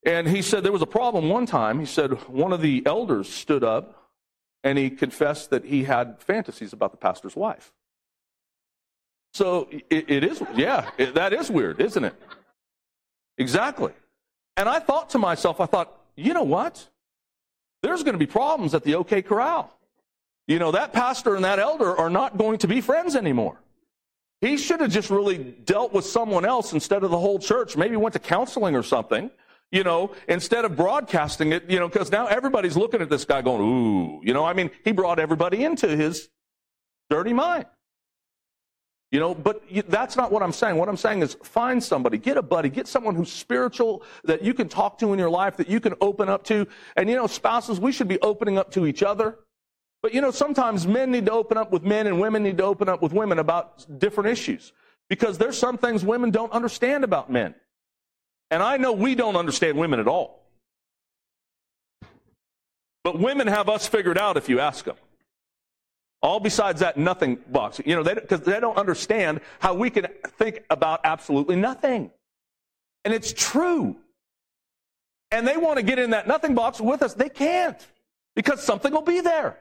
And 0.06 0.28
he 0.28 0.44
said 0.44 0.64
there 0.64 0.72
was 0.72 0.84
a 0.84 0.88
problem 1.02 1.30
one 1.30 1.48
time. 1.48 1.80
He 1.80 1.88
said 1.88 2.12
one 2.30 2.54
of 2.54 2.62
the 2.62 2.84
elders 2.86 3.28
stood 3.28 3.64
up 3.64 4.12
and 4.64 4.78
he 4.78 4.92
confessed 4.92 5.50
that 5.50 5.66
he 5.66 5.84
had 5.84 6.22
fantasies 6.22 6.74
about 6.74 6.92
the 6.92 6.98
pastor's 6.98 7.36
wife. 7.36 7.74
So 9.34 9.68
it, 9.90 10.06
it 10.10 10.24
is, 10.24 10.44
yeah, 10.56 10.92
it, 11.00 11.16
that 11.16 11.34
is 11.34 11.50
weird, 11.50 11.82
isn't 11.82 12.04
it? 12.04 12.16
Exactly. 13.40 13.94
And 14.58 14.70
I 14.70 14.80
thought 14.80 15.10
to 15.12 15.18
myself, 15.18 15.60
I 15.60 15.66
thought, 15.66 15.92
you 16.16 16.34
know 16.34 16.44
what? 16.44 16.88
There's 17.82 18.04
going 18.04 18.14
to 18.14 18.20
be 18.20 18.28
problems 18.28 18.76
at 18.76 18.84
the 18.84 18.96
OK 18.96 19.24
Corral. 19.24 19.74
You 20.50 20.58
know, 20.58 20.72
that 20.72 20.94
pastor 20.94 21.36
and 21.36 21.46
that 21.46 21.60
elder 21.60 21.96
are 21.96 22.10
not 22.10 22.36
going 22.36 22.58
to 22.58 22.68
be 22.68 22.82
friends 22.82 23.16
anymore. 23.16 23.62
He 24.42 24.58
should 24.58 24.82
have 24.82 24.90
just 24.90 25.12
really 25.12 25.38
dealt 25.38 25.94
with 25.94 26.06
someone 26.06 26.44
else 26.44 26.74
instead 26.74 27.04
of 27.04 27.12
the 27.12 27.20
whole 27.20 27.38
church. 27.38 27.78
Maybe 27.78 27.96
went 27.96 28.14
to 28.14 28.20
counseling 28.20 28.76
or 28.76 28.82
something, 28.82 29.30
you 29.72 29.84
know, 29.84 30.16
instead 30.28 30.66
of 30.66 30.76
broadcasting 30.76 31.52
it, 31.52 31.70
you 31.70 31.78
know, 31.78 31.88
because 31.88 32.12
now 32.12 32.26
everybody's 32.26 32.76
looking 32.76 33.00
at 33.00 33.12
this 33.12 33.26
guy 33.26 33.44
going, 33.44 33.62
ooh, 33.62 34.22
you 34.24 34.34
know, 34.34 34.44
I 34.44 34.54
mean, 34.54 34.72
he 34.84 34.92
brought 34.92 35.20
everybody 35.20 35.64
into 35.64 35.88
his 35.88 36.30
dirty 37.12 37.34
mind. 37.34 37.68
You 39.12 39.20
know, 39.20 39.36
but 39.36 39.62
that's 39.88 40.16
not 40.16 40.32
what 40.32 40.42
I'm 40.42 40.52
saying. 40.52 40.78
What 40.78 40.90
I'm 40.90 40.98
saying 40.98 41.22
is 41.22 41.36
find 41.44 41.84
somebody, 41.84 42.18
get 42.18 42.38
a 42.38 42.42
buddy, 42.42 42.70
get 42.70 42.88
someone 42.88 43.14
who's 43.14 43.32
spiritual 43.32 44.04
that 44.24 44.44
you 44.44 44.56
can 44.56 44.68
talk 44.68 44.98
to 45.00 45.14
in 45.14 45.20
your 45.20 45.30
life, 45.30 45.58
that 45.58 45.70
you 45.70 45.80
can 45.80 45.94
open 46.02 46.28
up 46.28 46.44
to. 46.46 46.68
And, 46.96 47.08
you 47.08 47.16
know, 47.16 47.28
spouses, 47.28 47.80
we 47.80 47.92
should 47.92 48.08
be 48.08 48.20
opening 48.22 48.58
up 48.58 48.72
to 48.72 48.88
each 48.88 49.04
other. 49.04 49.38
But 50.02 50.14
you 50.14 50.22
know, 50.22 50.32
sometimes 50.32 50.88
men 50.88 51.12
need 51.12 51.26
to 51.26 51.32
open 51.32 51.58
up 51.58 51.72
with 51.72 51.84
men 51.84 52.08
and 52.08 52.20
women 52.20 52.44
need 52.44 52.58
to 52.58 52.64
open 52.64 52.88
up 52.88 53.02
with 53.02 53.12
women 53.12 53.40
about 53.40 54.00
different 54.00 54.30
issues 54.30 54.72
because 55.10 55.38
there's 55.38 55.58
some 55.58 55.78
things 55.78 56.06
women 56.06 56.32
don't 56.32 56.52
understand 56.52 57.04
about 57.04 57.30
men. 57.30 57.56
And 58.52 58.64
I 58.64 58.78
know 58.78 58.94
we 58.94 59.16
don't 59.16 59.36
understand 59.36 59.78
women 59.78 60.00
at 60.00 60.08
all. 60.08 60.40
But 63.04 63.20
women 63.20 63.48
have 63.48 63.70
us 63.70 63.88
figured 63.88 64.18
out 64.18 64.38
if 64.38 64.50
you 64.50 64.60
ask 64.60 64.86
them. 64.86 64.96
All 66.22 66.40
besides 66.40 66.82
that 66.82 66.98
nothing 66.98 67.38
box. 67.48 67.80
You 67.86 67.96
know, 67.96 68.04
because 68.04 68.42
they, 68.42 68.54
they 68.54 68.60
don't 68.60 68.78
understand 68.78 69.42
how 69.60 69.74
we 69.74 69.90
can 69.90 70.08
think 70.38 70.64
about 70.70 71.02
absolutely 71.04 71.56
nothing. 71.56 72.12
And 73.06 73.14
it's 73.14 73.34
true. 73.34 73.96
And 75.32 75.48
they 75.48 75.58
want 75.58 75.78
to 75.78 75.84
get 75.84 76.00
in 76.00 76.10
that 76.10 76.28
nothing 76.28 76.56
box 76.56 76.82
with 76.82 77.02
us. 77.02 77.14
They 77.14 77.30
can't 77.30 77.78
because 78.36 78.62
something 78.64 78.92
will 78.92 79.02
be 79.02 79.22
there. 79.22 79.58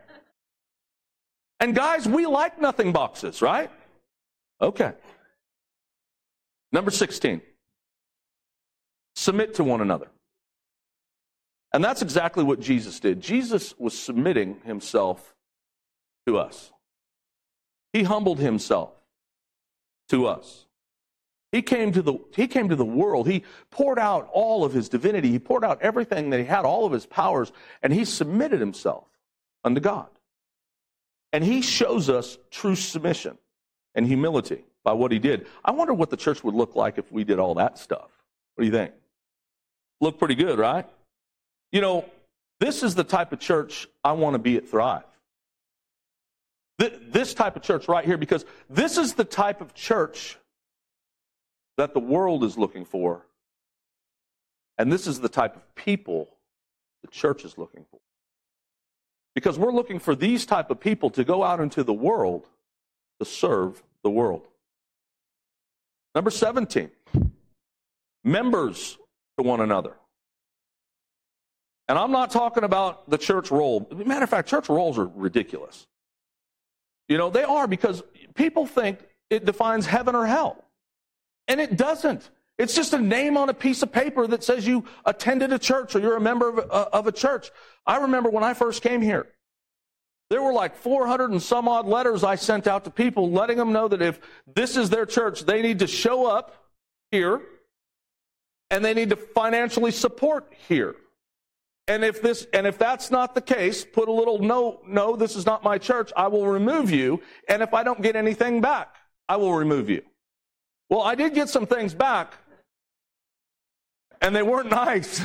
And 1.61 1.75
guys, 1.75 2.07
we 2.07 2.27
like 2.27 2.61
nothing 2.61 2.93
boxes, 2.93 3.43
right? 3.43 3.71
Okay. 4.61 4.93
Number 6.73 6.91
16. 6.91 7.41
Submit 9.17 9.55
to 9.55 9.65
one 9.65 9.81
another. 9.81 10.09
And 11.73 11.85
that's 11.85 12.03
exactly 12.03 12.45
what 12.45 12.61
Jesus 12.61 13.01
did. 13.01 13.21
Jesus 13.21 13.75
was 13.79 13.99
submitting 13.99 14.61
himself 14.65 15.35
to 16.27 16.39
us. 16.39 16.73
He 17.93 18.05
humbled 18.05 18.39
himself 18.39 18.93
to 20.11 20.27
us. 20.27 20.67
He 21.53 21.63
came 21.63 21.93
to 21.93 22.03
the, 22.03 22.19
he 22.37 22.47
came 22.47 22.69
to 22.69 22.77
the 22.77 22.85
world. 22.85 23.27
He 23.27 23.45
poured 23.71 23.99
out 23.99 24.29
all 24.33 24.65
of 24.65 24.73
his 24.73 24.89
divinity. 24.89 25.31
He 25.31 25.39
poured 25.39 25.65
out 25.65 25.81
everything 25.81 26.31
that 26.31 26.39
he 26.39 26.45
had, 26.45 26.65
all 26.65 26.85
of 26.85 26.93
his 26.93 27.07
powers, 27.07 27.53
and 27.83 27.93
he 27.93 28.05
submitted 28.05 28.61
himself 28.61 29.05
unto 29.65 29.81
God. 29.81 30.09
And 31.33 31.45
he 31.45 31.63
shows 31.63 32.09
us 32.09 32.39
true 32.51 32.75
submission 32.75 33.39
and 33.95 34.07
humility 34.07 34.65
by 34.85 34.93
what 34.93 35.13
he 35.13 35.19
did. 35.19 35.47
I 35.65 35.73
wonder 35.73 35.93
what 35.93 36.11
the 36.11 36.17
church 36.17 36.43
would 36.43 36.55
look 36.55 36.75
like 36.75 36.99
if 36.99 37.13
we 37.13 37.25
did 37.25 37.39
all 37.39 37.55
that 37.55 37.79
stuff. 37.79 38.09
What 38.55 38.63
do 38.63 38.67
you 38.67 38.73
think? 38.73 38.93
Look 40.01 40.19
pretty 40.19 40.35
good, 40.35 40.59
right? 40.59 40.87
You 41.73 41.81
know, 41.81 42.05
this 42.61 42.83
is 42.83 42.95
the 42.95 43.05
type 43.05 43.33
of 43.33 43.41
church 43.41 43.87
I 44.03 44.13
want 44.13 44.35
to 44.35 44.39
be 44.39 44.57
at 44.57 44.69
Thrive. 44.69 45.03
This 46.79 47.35
type 47.35 47.57
of 47.57 47.63
church 47.63 47.89
right 47.89 48.05
here, 48.05 48.17
because 48.17 48.45
this 48.71 48.97
is 48.97 49.15
the 49.15 49.25
type 49.25 49.61
of 49.61 49.75
church 49.75 50.39
that 51.77 51.93
the 51.93 52.01
world 52.01 52.45
is 52.45 52.57
looking 52.57 52.85
for. 52.85 53.27
And 54.79 54.93
this 54.93 55.09
is 55.09 55.21
the 55.21 55.29
type 55.29 55.57
of 55.57 55.75
people 55.75 56.29
the 57.03 57.09
church 57.09 57.45
is 57.45 57.59
looking 57.59 57.85
for. 57.91 57.99
Because 59.39 59.57
we're 59.57 59.71
looking 59.71 60.01
for 60.01 60.17
these 60.17 60.45
type 60.45 60.69
of 60.69 60.81
people 60.81 61.11
to 61.11 61.23
go 61.23 61.45
out 61.45 61.61
into 61.61 61.85
the 61.85 61.95
world 61.95 62.49
to 63.21 63.25
serve 63.25 63.81
the 64.03 64.11
world. 64.11 64.49
Number 66.13 66.33
17, 66.33 66.91
members 68.25 68.99
to 69.37 69.45
one 69.45 69.61
another. 69.61 69.95
And 71.87 71.97
I'm 71.97 72.11
not 72.11 72.33
talking 72.33 72.65
about 72.65 73.09
the 73.09 73.17
church 73.17 73.53
roll. 73.53 73.87
Matter 73.93 74.25
of 74.25 74.31
fact, 74.31 74.49
church 74.49 74.69
rolls 74.69 74.99
are 74.99 75.07
ridiculous. 75.07 75.87
You 77.09 77.17
know, 77.17 77.31
they 77.31 77.45
are 77.45 77.69
because 77.69 78.03
people 78.35 78.67
think 78.67 78.99
it 79.31 79.45
defines 79.45 79.87
heaven 79.87 80.17
or 80.17 80.27
hell. 80.27 80.65
And 81.47 81.61
it 81.61 81.77
doesn't. 81.77 82.29
It's 82.59 82.75
just 82.75 82.93
a 82.93 82.99
name 82.99 83.37
on 83.37 83.49
a 83.49 83.55
piece 83.55 83.83
of 83.83 83.93
paper 83.93 84.27
that 84.27 84.43
says 84.43 84.67
you 84.67 84.85
attended 85.05 85.53
a 85.53 85.59
church 85.59 85.95
or 85.95 86.01
you're 86.01 86.17
a 86.17 86.21
member 86.21 86.49
of 86.49 86.59
a, 86.59 86.73
uh, 86.73 86.89
of 86.93 87.07
a 87.07 87.13
church. 87.13 87.51
I 87.87 87.99
remember 87.99 88.31
when 88.31 88.43
I 88.43 88.55
first 88.55 88.83
came 88.83 89.01
here, 89.01 89.29
there 90.31 90.43
were 90.43 90.53
like 90.53 90.77
400 90.77 91.31
and 91.31 91.43
some 91.43 91.69
odd 91.69 91.87
letters 91.87 92.25
I 92.25 92.35
sent 92.35 92.67
out 92.67 92.85
to 92.85 92.91
people 92.91 93.31
letting 93.31 93.57
them 93.57 93.73
know 93.73 93.89
that 93.89 94.03
if 94.03 94.21
this 94.47 94.77
is 94.77 94.91
their 94.91 95.07
church, 95.07 95.47
they 95.47 95.63
need 95.63 95.79
to 95.79 95.87
show 95.87 96.27
up 96.27 96.65
here 97.11 97.41
and 98.71 98.85
they 98.85 98.93
need 98.93 99.11
to 99.11 99.17
financially 99.17 99.93
support 99.93 100.53
here. 100.69 100.97
And 101.87 102.05
if 102.05 102.21
this 102.21 102.47
and 102.53 102.67
if 102.67 102.77
that's 102.77 103.11
not 103.11 103.35
the 103.35 103.41
case, 103.41 103.83
put 103.83 104.09
a 104.09 104.13
little 104.13 104.39
no, 104.41 104.81
no, 104.87 105.17
this 105.17 105.37
is 105.37 105.47
not 105.47 105.65
my 105.65 105.79
church. 105.79 106.13
I 106.15 106.29
will 106.29 106.47
remove 106.47 106.91
you. 106.91 107.23
And 107.49 107.63
if 107.63 107.73
I 107.73 107.83
don't 107.83 108.03
get 108.03 108.15
anything 108.15 108.61
back, 108.61 108.97
I 109.27 109.37
will 109.37 109.55
remove 109.55 109.89
you. 109.89 110.03
Well, 110.91 111.01
I 111.01 111.15
did 111.15 111.33
get 111.35 111.49
some 111.49 111.67
things 111.67 111.95
back, 111.95 112.35
and 114.21 114.35
they 114.35 114.43
weren't 114.43 114.71
nice. 114.71 115.25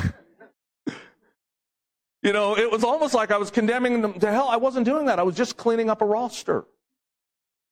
you 2.21 2.33
know, 2.33 2.57
it 2.57 2.71
was 2.71 2.83
almost 2.83 3.13
like 3.13 3.31
I 3.31 3.37
was 3.37 3.51
condemning 3.51 4.01
them 4.01 4.19
to 4.19 4.31
hell. 4.31 4.47
I 4.47 4.57
wasn't 4.57 4.85
doing 4.85 5.05
that. 5.07 5.19
I 5.19 5.23
was 5.23 5.35
just 5.35 5.57
cleaning 5.57 5.89
up 5.89 6.01
a 6.01 6.05
roster. 6.05 6.65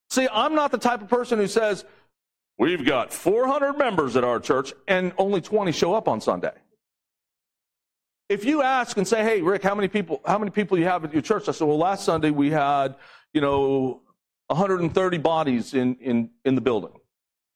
See, 0.10 0.27
I'm 0.31 0.55
not 0.55 0.71
the 0.71 0.77
type 0.77 1.01
of 1.01 1.07
person 1.10 1.39
who 1.39 1.47
says, 1.47 1.86
We've 2.62 2.86
got 2.86 3.12
400 3.12 3.73
members 3.73 4.15
at 4.15 4.23
our 4.23 4.39
church 4.39 4.71
and 4.88 5.13
only 5.17 5.41
20 5.41 5.71
show 5.71 5.95
up 5.95 6.07
on 6.07 6.21
Sunday. 6.21 6.53
If 8.29 8.45
you 8.45 8.62
ask 8.62 8.95
and 8.97 9.07
say, 9.07 9.23
"Hey, 9.23 9.41
Rick, 9.41 9.63
how 9.63 9.73
many 9.73 9.88
people 9.88 10.21
how 10.25 10.38
many 10.38 10.51
people 10.51 10.77
you 10.77 10.86
have 10.86 11.03
at 11.03 11.12
your 11.12 11.23
church?" 11.23 11.49
I 11.49 11.53
said, 11.53 11.67
"Well, 11.67 11.79
last 11.79 12.05
Sunday 12.05 12.29
we 12.29 12.51
had, 12.51 12.95
you 13.34 13.41
know, 13.41 14.03
130 14.45 15.17
bodies 15.17 15.73
in 15.73 15.95
in 15.95 16.29
in 16.45 16.53
the 16.53 16.62
building." 16.62 16.93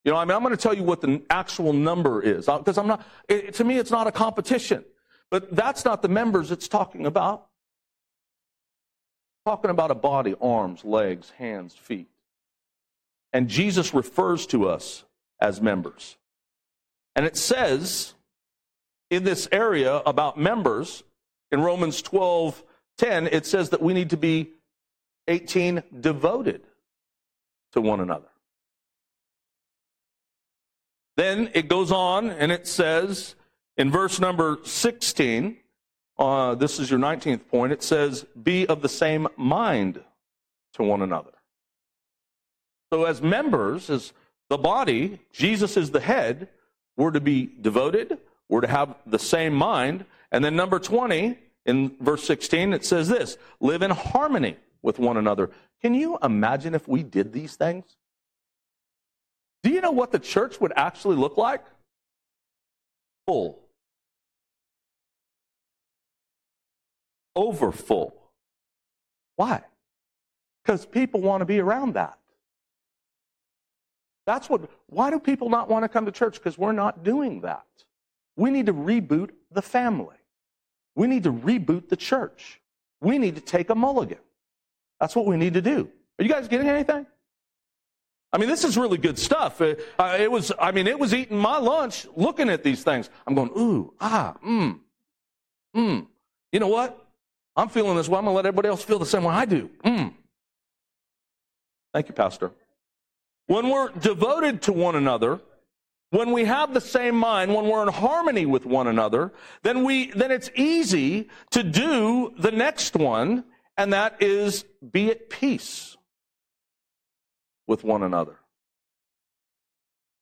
You 0.05 0.11
know, 0.11 0.17
I 0.17 0.25
mean, 0.25 0.35
I'm 0.35 0.43
going 0.43 0.55
to 0.55 0.61
tell 0.61 0.75
you 0.75 0.83
what 0.83 1.01
the 1.01 1.23
actual 1.31 1.73
number 1.73 2.21
is 2.21 2.47
uh, 2.47 2.59
because 2.59 2.77
I'm 2.77 2.87
not. 2.87 3.05
It, 3.27 3.55
to 3.55 3.63
me, 3.63 3.79
it's 3.79 3.89
not 3.89 4.05
a 4.05 4.11
competition, 4.11 4.85
but 5.31 5.53
that's 5.53 5.83
not 5.83 6.03
the 6.03 6.07
members 6.07 6.51
it's 6.51 6.67
talking 6.67 7.07
about. 7.07 7.47
talking 9.45 9.71
about 9.71 9.89
a 9.89 9.95
body, 9.95 10.35
arms, 10.39 10.85
legs, 10.85 11.31
hands, 11.31 11.73
feet. 11.73 12.07
And 13.33 13.49
Jesus 13.49 13.95
refers 13.95 14.45
to 14.47 14.69
us 14.69 15.03
as 15.41 15.59
members. 15.59 16.17
And 17.15 17.25
it 17.25 17.35
says 17.35 18.13
in 19.09 19.23
this 19.23 19.47
area 19.51 19.97
about 20.05 20.37
members, 20.37 21.03
in 21.51 21.61
Romans 21.61 22.01
12 22.03 22.63
10, 22.97 23.27
it 23.27 23.45
says 23.45 23.71
that 23.71 23.81
we 23.81 23.93
need 23.93 24.11
to 24.11 24.17
be 24.17 24.51
18 25.27 25.83
devoted 25.99 26.61
to 27.73 27.81
one 27.81 27.99
another. 27.99 28.29
Then 31.17 31.49
it 31.53 31.67
goes 31.67 31.91
on 31.91 32.29
and 32.29 32.51
it 32.51 32.67
says 32.67 33.35
in 33.77 33.91
verse 33.91 34.19
number 34.19 34.59
16, 34.63 35.57
uh, 36.17 36.55
this 36.55 36.79
is 36.79 36.89
your 36.89 36.99
19th 36.99 37.47
point, 37.47 37.73
it 37.73 37.83
says, 37.83 38.25
be 38.41 38.65
of 38.67 38.81
the 38.81 38.89
same 38.89 39.27
mind 39.37 40.01
to 40.73 40.83
one 40.83 41.01
another. 41.01 41.31
So, 42.93 43.03
as 43.05 43.21
members, 43.21 43.89
as 43.89 44.13
the 44.49 44.57
body, 44.57 45.19
Jesus 45.33 45.75
is 45.75 45.91
the 45.91 45.99
head, 45.99 46.49
we're 46.95 47.11
to 47.11 47.19
be 47.19 47.49
devoted, 47.59 48.19
we're 48.47 48.61
to 48.61 48.67
have 48.67 48.95
the 49.05 49.19
same 49.19 49.53
mind. 49.53 50.05
And 50.31 50.45
then, 50.45 50.55
number 50.55 50.79
20, 50.79 51.37
in 51.65 51.95
verse 51.99 52.23
16, 52.23 52.73
it 52.73 52.85
says 52.85 53.09
this 53.09 53.37
live 53.59 53.81
in 53.81 53.91
harmony 53.91 54.55
with 54.81 54.99
one 54.99 55.17
another. 55.17 55.49
Can 55.81 55.93
you 55.93 56.17
imagine 56.21 56.75
if 56.75 56.87
we 56.87 57.03
did 57.03 57.33
these 57.33 57.55
things? 57.55 57.97
Do 59.65 59.71
you 59.71 59.81
know 59.81 59.89
what 59.89 60.11
the 60.11 60.19
church 60.19 60.61
would 60.61 60.73
actually 60.75 61.15
look 61.15 61.37
like? 61.37 61.63
Full. 63.25 63.63
Over 67.35 67.71
full. 67.71 68.13
Why? 69.37 69.63
Because 70.63 70.85
people 70.85 71.19
want 71.19 71.41
to 71.41 71.45
be 71.45 71.59
around 71.59 71.95
that. 71.95 72.19
That's 74.27 74.51
what, 74.51 74.69
why 74.85 75.09
do 75.09 75.19
people 75.19 75.49
not 75.49 75.67
want 75.67 75.83
to 75.83 75.89
come 75.89 76.05
to 76.05 76.11
church? 76.11 76.35
Because 76.35 76.59
we're 76.59 76.71
not 76.71 77.03
doing 77.03 77.41
that. 77.41 77.65
We 78.37 78.51
need 78.51 78.67
to 78.67 78.73
reboot 78.73 79.31
the 79.51 79.63
family. 79.63 80.17
We 80.93 81.07
need 81.07 81.23
to 81.23 81.33
reboot 81.33 81.89
the 81.89 81.97
church. 81.97 82.61
We 83.01 83.17
need 83.17 83.33
to 83.33 83.41
take 83.41 83.71
a 83.71 83.75
mulligan. 83.75 84.19
That's 84.99 85.15
what 85.15 85.25
we 85.25 85.37
need 85.37 85.55
to 85.55 85.61
do. 85.61 85.89
Are 86.19 86.23
you 86.23 86.29
guys 86.29 86.47
getting 86.47 86.69
anything? 86.69 87.07
I 88.35 88.37
mean, 88.37 88.49
this 88.49 88.65
is 88.65 88.77
really 88.77 88.97
good 88.97 89.17
stuff. 89.17 89.61
It, 89.61 89.79
uh, 89.97 90.17
it 90.19 90.29
was, 90.29 90.51
I 90.59 90.73
mean, 90.73 90.87
it 90.87 90.99
was 90.99 91.13
eating 91.13 91.37
my 91.37 91.57
lunch 91.57 92.05
looking 92.17 92.49
at 92.49 92.63
these 92.63 92.83
things. 92.83 93.09
I'm 93.25 93.33
going, 93.33 93.49
ooh, 93.57 93.93
ah, 94.01 94.35
mmm, 94.45 94.81
mmm. 95.73 96.05
You 96.51 96.59
know 96.59 96.67
what? 96.67 97.01
I'm 97.55 97.69
feeling 97.69 97.95
this 97.95 98.09
way. 98.09 98.17
I'm 98.17 98.25
going 98.25 98.33
to 98.33 98.35
let 98.35 98.45
everybody 98.45 98.67
else 98.67 98.83
feel 98.83 98.99
the 98.99 99.05
same 99.05 99.23
way 99.23 99.33
I 99.33 99.45
do. 99.45 99.69
Mmm. 99.85 100.13
Thank 101.93 102.09
you, 102.09 102.13
Pastor. 102.13 102.51
When 103.47 103.69
we're 103.69 103.87
devoted 103.87 104.63
to 104.63 104.73
one 104.73 104.97
another, 104.97 105.39
when 106.09 106.33
we 106.33 106.43
have 106.43 106.73
the 106.73 106.81
same 106.81 107.15
mind, 107.15 107.55
when 107.55 107.69
we're 107.69 107.83
in 107.83 107.93
harmony 107.93 108.45
with 108.45 108.65
one 108.65 108.87
another, 108.87 109.31
then 109.63 109.85
we, 109.85 110.11
then 110.11 110.31
it's 110.31 110.49
easy 110.55 111.29
to 111.51 111.63
do 111.63 112.33
the 112.37 112.51
next 112.51 112.97
one, 112.97 113.45
and 113.77 113.93
that 113.93 114.21
is 114.21 114.65
be 114.91 115.09
at 115.09 115.29
peace 115.29 115.94
with 117.67 117.83
one 117.83 118.03
another. 118.03 118.37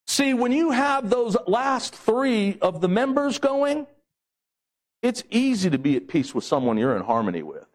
See, 0.07 0.33
when 0.33 0.51
you 0.51 0.71
have 0.71 1.09
those 1.09 1.35
last 1.47 1.95
three 1.95 2.57
of 2.61 2.81
the 2.81 2.89
members 2.89 3.39
going, 3.39 3.87
it's 5.01 5.23
easy 5.29 5.69
to 5.69 5.77
be 5.77 5.95
at 5.95 6.07
peace 6.07 6.35
with 6.35 6.43
someone 6.43 6.77
you're 6.77 6.95
in 6.95 7.03
harmony 7.03 7.43
with. 7.43 7.65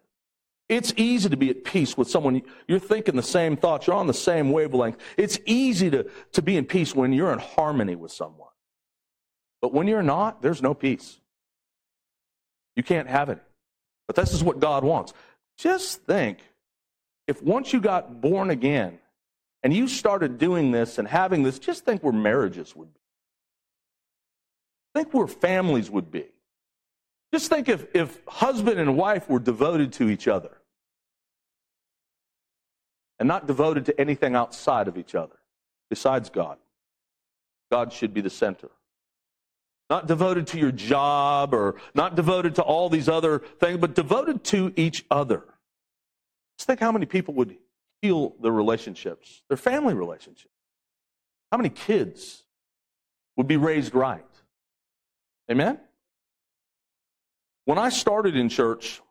It's 0.67 0.93
easy 0.97 1.29
to 1.29 1.37
be 1.37 1.49
at 1.49 1.63
peace 1.63 1.97
with 1.97 2.09
someone. 2.09 2.43
You're 2.67 2.79
thinking 2.79 3.15
the 3.15 3.23
same 3.23 3.57
thoughts. 3.57 3.87
You're 3.87 3.95
on 3.95 4.07
the 4.07 4.13
same 4.13 4.51
wavelength. 4.51 4.97
It's 5.17 5.39
easy 5.45 5.89
to, 5.89 6.07
to 6.33 6.41
be 6.43 6.57
in 6.57 6.65
peace 6.65 6.93
when 6.93 7.11
you're 7.11 7.33
in 7.33 7.39
harmony 7.39 7.95
with 7.95 8.11
someone. 8.11 8.49
But 9.61 9.73
when 9.73 9.87
you're 9.87 10.03
not, 10.03 10.41
there's 10.41 10.61
no 10.61 10.75
peace. 10.75 11.19
You 12.75 12.83
can't 12.83 13.07
have 13.09 13.29
it. 13.29 13.39
But 14.07 14.15
this 14.15 14.31
is 14.31 14.43
what 14.43 14.59
God 14.59 14.83
wants. 14.83 15.13
Just 15.57 16.03
think 16.03 16.39
if 17.27 17.41
once 17.43 17.73
you 17.73 17.81
got 17.81 18.21
born 18.21 18.49
again 18.49 18.99
and 19.63 19.73
you 19.73 19.87
started 19.87 20.37
doing 20.37 20.71
this 20.71 20.97
and 20.97 21.07
having 21.07 21.43
this, 21.43 21.59
just 21.59 21.85
think 21.85 22.03
where 22.03 22.13
marriages 22.13 22.75
would 22.75 22.93
be. 22.93 22.99
Think 24.95 25.13
where 25.13 25.27
families 25.27 25.89
would 25.89 26.11
be. 26.11 26.25
Just 27.33 27.49
think 27.49 27.69
if, 27.69 27.85
if 27.93 28.19
husband 28.27 28.79
and 28.79 28.97
wife 28.97 29.29
were 29.29 29.39
devoted 29.39 29.93
to 29.93 30.09
each 30.09 30.27
other 30.27 30.57
and 33.19 33.27
not 33.27 33.45
devoted 33.45 33.85
to 33.85 33.99
anything 33.99 34.35
outside 34.35 34.87
of 34.87 34.97
each 34.97 35.13
other 35.13 35.35
besides 35.89 36.29
God. 36.29 36.57
God 37.71 37.93
should 37.93 38.13
be 38.13 38.21
the 38.21 38.29
center. 38.29 38.69
Not 39.89 40.07
devoted 40.07 40.47
to 40.47 40.59
your 40.59 40.71
job 40.71 41.53
or 41.53 41.75
not 41.93 42.15
devoted 42.15 42.55
to 42.55 42.61
all 42.61 42.89
these 42.89 43.09
other 43.09 43.39
things, 43.59 43.77
but 43.79 43.95
devoted 43.95 44.43
to 44.45 44.71
each 44.75 45.05
other. 45.11 45.43
Just 46.57 46.67
think 46.67 46.79
how 46.79 46.91
many 46.91 47.05
people 47.05 47.33
would 47.35 47.57
heal 48.01 48.35
their 48.41 48.51
relationships, 48.51 49.43
their 49.47 49.57
family 49.57 49.93
relationships. 49.93 50.53
How 51.51 51.57
many 51.57 51.69
kids 51.69 52.43
would 53.35 53.47
be 53.47 53.57
raised 53.57 53.95
right? 53.95 54.23
Amen? 55.51 55.79
When 57.65 57.77
I 57.77 57.89
started 57.89 58.35
in 58.35 58.49
church, 58.49 59.01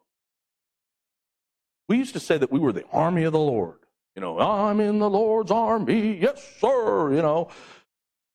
we 1.89 1.97
used 1.97 2.13
to 2.15 2.21
say 2.21 2.39
that 2.39 2.53
we 2.53 2.59
were 2.59 2.73
the 2.73 2.85
army 2.93 3.25
of 3.25 3.33
the 3.33 3.39
Lord. 3.39 3.79
You 4.15 4.23
know, 4.23 4.39
I'm 4.41 4.81
in 4.81 4.99
the 4.99 5.09
Lord's 5.09 5.51
army, 5.51 6.19
yes, 6.21 6.45
sir. 6.61 7.13
You 7.13 7.23
know, 7.23 7.49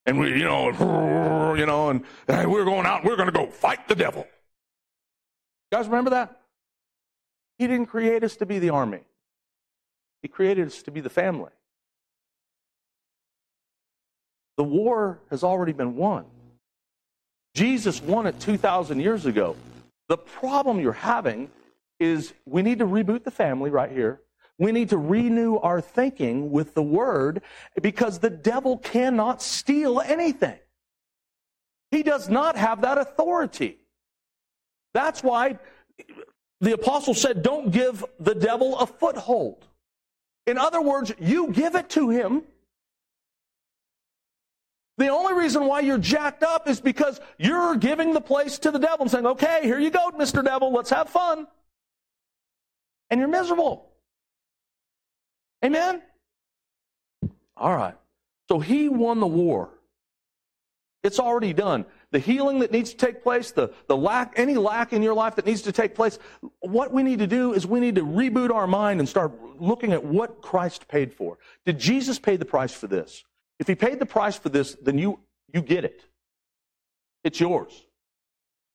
and 0.06 0.20
we, 0.20 0.30
you 0.30 0.46
know, 0.46 1.54
you 1.58 1.66
know, 1.66 1.90
and, 1.90 2.04
and 2.28 2.52
we're 2.52 2.66
going 2.66 2.86
out. 2.86 3.04
We're 3.04 3.16
going 3.16 3.28
to 3.28 3.34
go 3.34 3.48
fight 3.48 3.88
the 3.88 3.96
devil. 3.96 4.26
You 5.72 5.78
guys 5.78 5.88
remember 5.88 6.12
that? 6.12 6.40
He 7.58 7.68
didn't 7.68 7.88
create 7.88 8.24
us 8.24 8.36
to 8.38 8.46
be 8.46 8.60
the 8.60 8.70
army. 8.70 9.02
He 10.24 10.28
created 10.30 10.66
us 10.66 10.82
to 10.84 10.92
be 10.92 11.02
the 11.02 11.10
family. 11.12 11.52
The 14.58 14.64
war 14.64 15.20
has 15.30 15.44
already 15.44 15.74
been 15.74 15.96
won. 15.96 16.26
Jesus 17.54 18.02
won 18.02 18.26
it 18.26 18.40
2,000 18.40 19.00
years 19.00 19.28
ago. 19.28 19.56
The 20.10 20.18
problem 20.18 20.80
you're 20.80 20.94
having 20.94 21.50
is 22.00 22.34
we 22.46 22.62
need 22.62 22.80
to 22.80 22.86
reboot 22.86 23.24
the 23.24 23.32
family 23.32 23.70
right 23.70 23.92
here. 23.92 24.22
We 24.58 24.72
need 24.72 24.90
to 24.90 24.98
renew 24.98 25.58
our 25.58 25.82
thinking 25.82 26.52
with 26.52 26.74
the 26.74 26.84
word 26.84 27.42
because 27.82 28.20
the 28.20 28.30
devil 28.30 28.78
cannot 28.78 29.42
steal 29.42 30.00
anything. 30.00 30.60
He 31.92 32.02
does 32.02 32.30
not 32.30 32.56
have 32.56 32.82
that 32.82 32.98
authority. 32.98 33.78
That's 34.94 35.22
why 35.22 35.60
the 36.62 36.74
apostle 36.74 37.14
said, 37.14 37.44
don't 37.44 37.72
give 37.72 38.06
the 38.20 38.36
devil 38.36 38.78
a 38.78 38.88
foothold. 38.88 39.68
In 40.46 40.58
other 40.58 40.82
words, 40.82 41.14
you 41.20 41.52
give 41.52 41.76
it 41.76 41.90
to 41.92 42.10
him. 42.10 42.44
The 44.98 45.08
only 45.08 45.34
reason 45.34 45.66
why 45.66 45.80
you're 45.80 45.98
jacked 45.98 46.44
up 46.44 46.68
is 46.68 46.80
because 46.80 47.20
you're 47.38 47.76
giving 47.76 48.14
the 48.14 48.22
place 48.22 48.60
to 48.60 48.72
the 48.72 48.78
devil 48.78 49.02
and 49.02 49.12
saying, 49.12 49.26
okay, 49.26 49.62
here 49.64 49.80
you 49.80 49.90
go, 49.90 50.12
Mr. 50.12 50.44
Devil, 50.44 50.72
let's 50.72 50.92
have 50.92 51.10
fun. 51.10 51.48
And 53.10 53.20
you're 53.20 53.30
miserable. 53.30 53.90
Amen? 55.66 56.02
All 57.58 57.76
right. 57.76 57.96
So 58.50 58.60
he 58.60 58.90
won 58.90 59.20
the 59.20 59.28
war. 59.28 59.70
It's 61.04 61.20
already 61.20 61.54
done. 61.54 61.86
The 62.14 62.20
healing 62.20 62.60
that 62.60 62.72
needs 62.72 62.92
to 62.92 62.98
take 62.98 63.24
place, 63.24 63.50
the, 63.50 63.74
the 63.88 63.98
lack, 63.98 64.34
any 64.36 64.54
lack 64.54 64.94
in 64.94 65.02
your 65.02 65.16
life 65.16 65.36
that 65.38 65.48
needs 65.48 65.64
to 65.64 65.72
take 65.72 65.96
place, 65.96 66.20
what 66.60 66.94
we 66.94 67.02
need 67.02 67.18
to 67.20 67.28
do 67.28 67.54
is 67.54 67.66
we 67.66 67.80
need 67.80 67.96
to 67.96 68.06
reboot 68.06 68.54
our 68.54 68.68
mind 68.68 69.00
and 69.00 69.10
start 69.10 69.32
looking 69.60 69.92
at 69.94 70.06
what 70.06 70.40
Christ 70.40 70.88
paid 70.88 71.12
for. 71.12 71.40
Did 71.66 71.80
Jesus 71.80 72.20
pay 72.20 72.38
the 72.38 72.46
price 72.46 72.72
for 72.72 72.86
this? 72.86 73.24
If 73.58 73.66
he 73.66 73.74
paid 73.74 73.98
the 73.98 74.06
price 74.06 74.38
for 74.38 74.50
this, 74.50 74.78
then 74.80 75.00
you, 75.00 75.22
you 75.52 75.64
get 75.64 75.86
it. 75.86 76.04
It's 77.24 77.40
yours. 77.40 77.74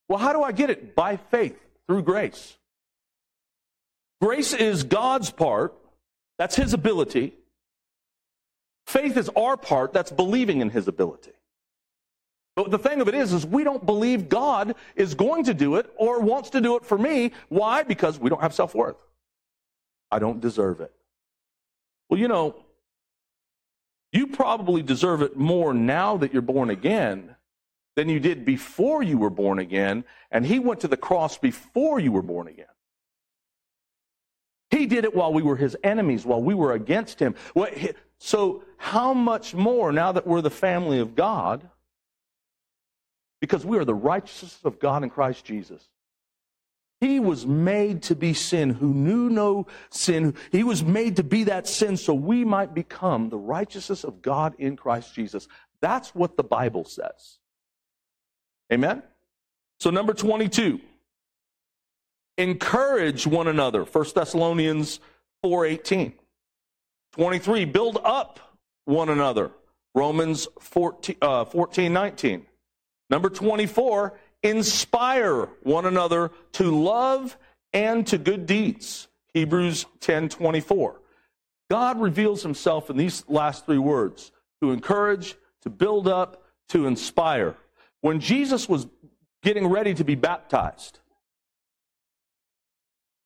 Well, 0.08 0.18
how 0.18 0.32
do 0.32 0.42
I 0.42 0.50
get 0.50 0.68
it? 0.68 0.96
By 0.96 1.16
faith, 1.16 1.56
through 1.86 2.02
grace. 2.02 2.56
Grace 4.20 4.52
is 4.52 4.82
God's 4.82 5.30
part. 5.30 5.74
That's 6.38 6.56
his 6.56 6.72
ability. 6.74 7.34
Faith 8.88 9.16
is 9.16 9.30
our 9.36 9.56
part. 9.56 9.92
That's 9.92 10.10
believing 10.10 10.60
in 10.60 10.70
his 10.70 10.88
ability. 10.88 11.30
But 12.58 12.72
the 12.72 12.78
thing 12.78 13.00
of 13.00 13.06
it 13.06 13.14
is, 13.14 13.32
is 13.32 13.46
we 13.46 13.62
don't 13.62 13.86
believe 13.86 14.28
God 14.28 14.74
is 14.96 15.14
going 15.14 15.44
to 15.44 15.54
do 15.54 15.76
it 15.76 15.92
or 15.96 16.18
wants 16.18 16.50
to 16.50 16.60
do 16.60 16.74
it 16.76 16.84
for 16.84 16.98
me. 16.98 17.30
Why? 17.48 17.84
Because 17.84 18.18
we 18.18 18.28
don't 18.28 18.42
have 18.42 18.52
self-worth. 18.52 18.96
I 20.10 20.18
don't 20.18 20.40
deserve 20.40 20.80
it. 20.80 20.92
Well, 22.10 22.18
you 22.18 22.26
know, 22.26 22.56
you 24.12 24.26
probably 24.26 24.82
deserve 24.82 25.22
it 25.22 25.36
more 25.36 25.72
now 25.72 26.16
that 26.16 26.32
you're 26.32 26.42
born 26.42 26.68
again 26.68 27.36
than 27.94 28.08
you 28.08 28.18
did 28.18 28.44
before 28.44 29.04
you 29.04 29.18
were 29.18 29.30
born 29.30 29.60
again, 29.60 30.02
and 30.32 30.44
he 30.44 30.58
went 30.58 30.80
to 30.80 30.88
the 30.88 30.96
cross 30.96 31.38
before 31.38 32.00
you 32.00 32.10
were 32.10 32.22
born 32.22 32.48
again. 32.48 32.66
He 34.70 34.86
did 34.86 35.04
it 35.04 35.14
while 35.14 35.32
we 35.32 35.42
were 35.42 35.56
his 35.56 35.76
enemies, 35.84 36.26
while 36.26 36.42
we 36.42 36.54
were 36.54 36.72
against 36.72 37.20
him. 37.20 37.36
So, 38.18 38.64
how 38.78 39.14
much 39.14 39.54
more 39.54 39.92
now 39.92 40.10
that 40.10 40.26
we're 40.26 40.40
the 40.40 40.50
family 40.50 40.98
of 40.98 41.14
God? 41.14 41.68
Because 43.40 43.64
we 43.64 43.78
are 43.78 43.84
the 43.84 43.94
righteousness 43.94 44.58
of 44.64 44.78
God 44.78 45.02
in 45.02 45.10
Christ 45.10 45.44
Jesus. 45.44 45.88
He 47.00 47.20
was 47.20 47.46
made 47.46 48.02
to 48.04 48.16
be 48.16 48.34
sin 48.34 48.70
who 48.70 48.92
knew 48.92 49.30
no 49.30 49.66
sin. 49.90 50.34
He 50.50 50.64
was 50.64 50.82
made 50.82 51.16
to 51.16 51.22
be 51.22 51.44
that 51.44 51.68
sin 51.68 51.96
so 51.96 52.12
we 52.12 52.44
might 52.44 52.74
become 52.74 53.28
the 53.28 53.38
righteousness 53.38 54.02
of 54.02 54.20
God 54.20 54.54
in 54.58 54.76
Christ 54.76 55.14
Jesus. 55.14 55.46
That's 55.80 56.12
what 56.14 56.36
the 56.36 56.42
Bible 56.42 56.84
says. 56.84 57.38
Amen? 58.72 59.02
So, 59.78 59.90
number 59.90 60.12
22, 60.12 60.80
encourage 62.36 63.26
one 63.28 63.46
another. 63.46 63.84
1 63.84 64.06
Thessalonians 64.14 64.98
4.18. 65.44 66.12
23, 67.12 67.64
build 67.64 68.00
up 68.02 68.40
one 68.86 69.08
another. 69.08 69.52
Romans 69.94 70.48
14, 70.60 71.16
uh, 71.22 71.44
14 71.44 71.92
19. 71.92 72.46
Number 73.10 73.30
24, 73.30 74.18
inspire 74.42 75.46
one 75.62 75.86
another 75.86 76.30
to 76.52 76.70
love 76.70 77.36
and 77.72 78.06
to 78.06 78.18
good 78.18 78.46
deeds. 78.46 79.08
Hebrews 79.34 79.86
10:24. 80.00 81.00
God 81.70 82.00
reveals 82.00 82.42
himself 82.42 82.90
in 82.90 82.96
these 82.96 83.24
last 83.28 83.66
three 83.66 83.78
words: 83.78 84.32
to 84.60 84.72
encourage, 84.72 85.36
to 85.62 85.70
build 85.70 86.08
up, 86.08 86.44
to 86.68 86.86
inspire. 86.86 87.56
When 88.00 88.20
Jesus 88.20 88.68
was 88.68 88.86
getting 89.42 89.66
ready 89.66 89.94
to 89.94 90.04
be 90.04 90.14
baptized, 90.14 91.00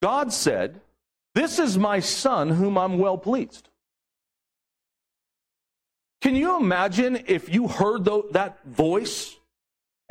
God 0.03 0.33
said, 0.33 0.81
"This 1.35 1.59
is 1.59 1.79
my 1.79 2.01
son 2.01 2.51
whom 2.51 2.77
I'm 2.77 2.99
well 2.99 3.19
pleased." 3.19 3.69
Can 6.21 6.37
you 6.37 6.57
imagine 6.57 7.25
if 7.27 7.53
you 7.53 7.69
heard 7.69 8.05
that 8.05 8.65
voice 8.65 9.37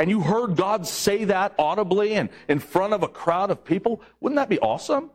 and 0.01 0.09
you 0.09 0.21
heard 0.21 0.55
God 0.55 0.87
say 0.87 1.25
that 1.25 1.53
audibly 1.59 2.15
and 2.15 2.29
in 2.47 2.57
front 2.57 2.93
of 2.93 3.03
a 3.03 3.07
crowd 3.07 3.51
of 3.51 3.63
people, 3.63 4.01
wouldn't 4.19 4.37
that 4.37 4.49
be 4.49 4.57
awesome? 4.57 5.11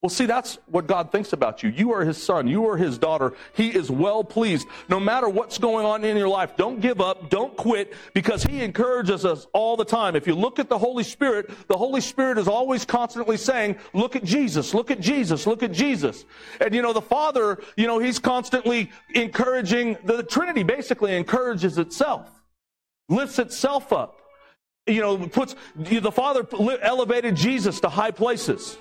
Well, 0.00 0.10
see, 0.10 0.26
that's 0.26 0.60
what 0.66 0.86
God 0.86 1.10
thinks 1.10 1.32
about 1.32 1.64
you. 1.64 1.70
You 1.70 1.92
are 1.94 2.04
His 2.04 2.22
son. 2.22 2.46
You 2.46 2.68
are 2.68 2.76
His 2.76 2.98
daughter. 2.98 3.32
He 3.52 3.70
is 3.70 3.90
well 3.90 4.22
pleased. 4.22 4.68
No 4.88 5.00
matter 5.00 5.28
what's 5.28 5.58
going 5.58 5.84
on 5.84 6.04
in 6.04 6.16
your 6.16 6.28
life, 6.28 6.56
don't 6.56 6.80
give 6.80 7.00
up. 7.00 7.30
Don't 7.30 7.56
quit 7.56 7.92
because 8.14 8.44
He 8.44 8.62
encourages 8.62 9.24
us 9.24 9.48
all 9.52 9.76
the 9.76 9.84
time. 9.84 10.14
If 10.14 10.28
you 10.28 10.36
look 10.36 10.60
at 10.60 10.68
the 10.68 10.78
Holy 10.78 11.02
Spirit, 11.02 11.50
the 11.66 11.76
Holy 11.76 12.00
Spirit 12.00 12.38
is 12.38 12.46
always 12.46 12.84
constantly 12.84 13.36
saying, 13.36 13.76
look 13.92 14.14
at 14.14 14.22
Jesus, 14.22 14.72
look 14.72 14.92
at 14.92 15.00
Jesus, 15.00 15.48
look 15.48 15.64
at 15.64 15.72
Jesus. 15.72 16.26
And 16.60 16.72
you 16.76 16.80
know, 16.80 16.92
the 16.92 17.02
Father, 17.02 17.60
you 17.76 17.88
know, 17.88 17.98
He's 17.98 18.20
constantly 18.20 18.92
encouraging, 19.16 19.98
the 20.04 20.22
Trinity 20.22 20.62
basically 20.62 21.16
encourages 21.16 21.76
itself 21.76 22.39
lifts 23.10 23.38
itself 23.38 23.92
up. 23.92 24.16
You 24.86 25.02
know, 25.02 25.18
puts 25.28 25.54
the 25.76 26.10
Father 26.10 26.46
elevated 26.82 27.36
Jesus 27.36 27.80
to 27.80 27.88
high 27.88 28.10
places. 28.10 28.78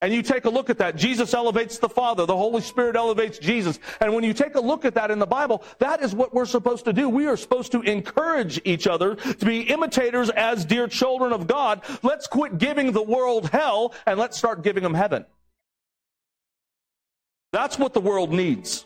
And 0.00 0.12
you 0.12 0.22
take 0.22 0.44
a 0.44 0.50
look 0.50 0.68
at 0.68 0.78
that. 0.78 0.96
Jesus 0.96 1.32
elevates 1.32 1.78
the 1.78 1.88
Father. 1.88 2.26
The 2.26 2.36
Holy 2.36 2.60
Spirit 2.60 2.94
elevates 2.94 3.38
Jesus. 3.38 3.78
And 4.00 4.14
when 4.14 4.22
you 4.22 4.34
take 4.34 4.54
a 4.54 4.60
look 4.60 4.84
at 4.84 4.94
that 4.94 5.10
in 5.10 5.18
the 5.18 5.26
Bible, 5.26 5.64
that 5.78 6.02
is 6.02 6.14
what 6.14 6.34
we're 6.34 6.44
supposed 6.44 6.84
to 6.84 6.92
do. 6.92 7.08
We 7.08 7.26
are 7.26 7.38
supposed 7.38 7.72
to 7.72 7.80
encourage 7.80 8.60
each 8.64 8.86
other 8.86 9.14
to 9.14 9.46
be 9.46 9.62
imitators 9.62 10.28
as 10.30 10.64
dear 10.66 10.88
children 10.88 11.32
of 11.32 11.46
God. 11.46 11.82
Let's 12.02 12.26
quit 12.26 12.58
giving 12.58 12.92
the 12.92 13.02
world 13.02 13.48
hell 13.48 13.94
and 14.06 14.18
let's 14.18 14.36
start 14.36 14.62
giving 14.62 14.82
them 14.82 14.94
heaven. 14.94 15.24
That's 17.52 17.78
what 17.78 17.94
the 17.94 18.00
world 18.00 18.30
needs. 18.30 18.84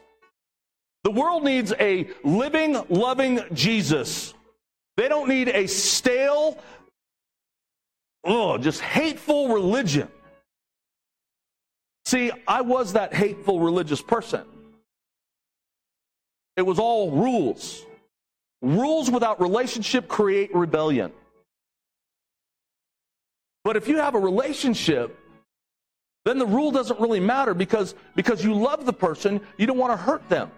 The 1.03 1.11
world 1.11 1.43
needs 1.43 1.73
a 1.81 2.09
living, 2.23 2.77
loving 2.89 3.41
Jesus 3.53 4.35
they 4.99 5.07
don't 5.07 5.29
need 5.29 5.47
a 5.47 5.69
stale, 5.69 6.59
oh, 8.25 8.59
just 8.59 8.81
hateful 8.81 9.49
religion. 9.51 10.09
See, 12.05 12.33
I 12.49 12.63
was 12.63 12.95
that 12.95 13.15
hateful 13.15 13.61
religious 13.61 14.03
person. 14.03 14.43
It 16.57 16.63
was 16.63 16.81
all 16.81 17.13
rules. 17.13 17.87
Rules 18.61 19.09
without 19.09 19.41
relationship 19.41 20.09
create 20.09 20.53
rebellion. 20.53 21.13
But 23.63 23.77
if 23.77 23.87
you 23.87 23.99
have 23.99 24.17
a 24.17 24.19
relationship, 24.19 25.17
then 26.25 26.41
the 26.41 26.47
rule 26.47 26.73
doesn't 26.73 26.99
really 26.99 27.21
matter 27.21 27.55
because, 27.55 27.95
because 28.17 28.43
you 28.43 28.53
love 28.53 28.85
the 28.85 28.93
person, 28.93 29.41
you 29.59 29.67
don't 29.69 29.79
want 29.79 29.93
to 29.93 29.97
hurt 29.97 30.29
them. 30.29 30.51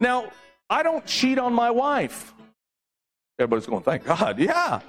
Now, 0.00 0.32
I 0.68 0.82
don't 0.82 1.06
cheat 1.06 1.38
on 1.38 1.52
my 1.52 1.70
wife. 1.70 2.32
Everybody's 3.38 3.66
going, 3.66 3.82
thank 3.82 4.04
God. 4.04 4.38
Yeah. 4.38 4.80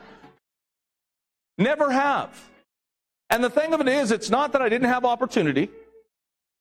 Never 1.57 1.91
have. 1.91 2.49
And 3.29 3.43
the 3.43 3.49
thing 3.49 3.73
of 3.73 3.81
it 3.81 3.87
is, 3.87 4.11
it's 4.11 4.29
not 4.29 4.53
that 4.53 4.61
I 4.61 4.69
didn't 4.69 4.87
have 4.87 5.03
opportunity. 5.03 5.69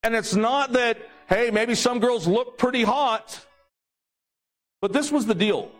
And 0.02 0.14
it's 0.14 0.34
not 0.34 0.72
that, 0.72 0.98
hey, 1.28 1.50
maybe 1.52 1.74
some 1.74 2.00
girls 2.00 2.26
look 2.26 2.58
pretty 2.58 2.82
hot. 2.82 3.44
But 4.80 4.92
this 4.92 5.12
was 5.12 5.26
the 5.26 5.34
deal. 5.34 5.70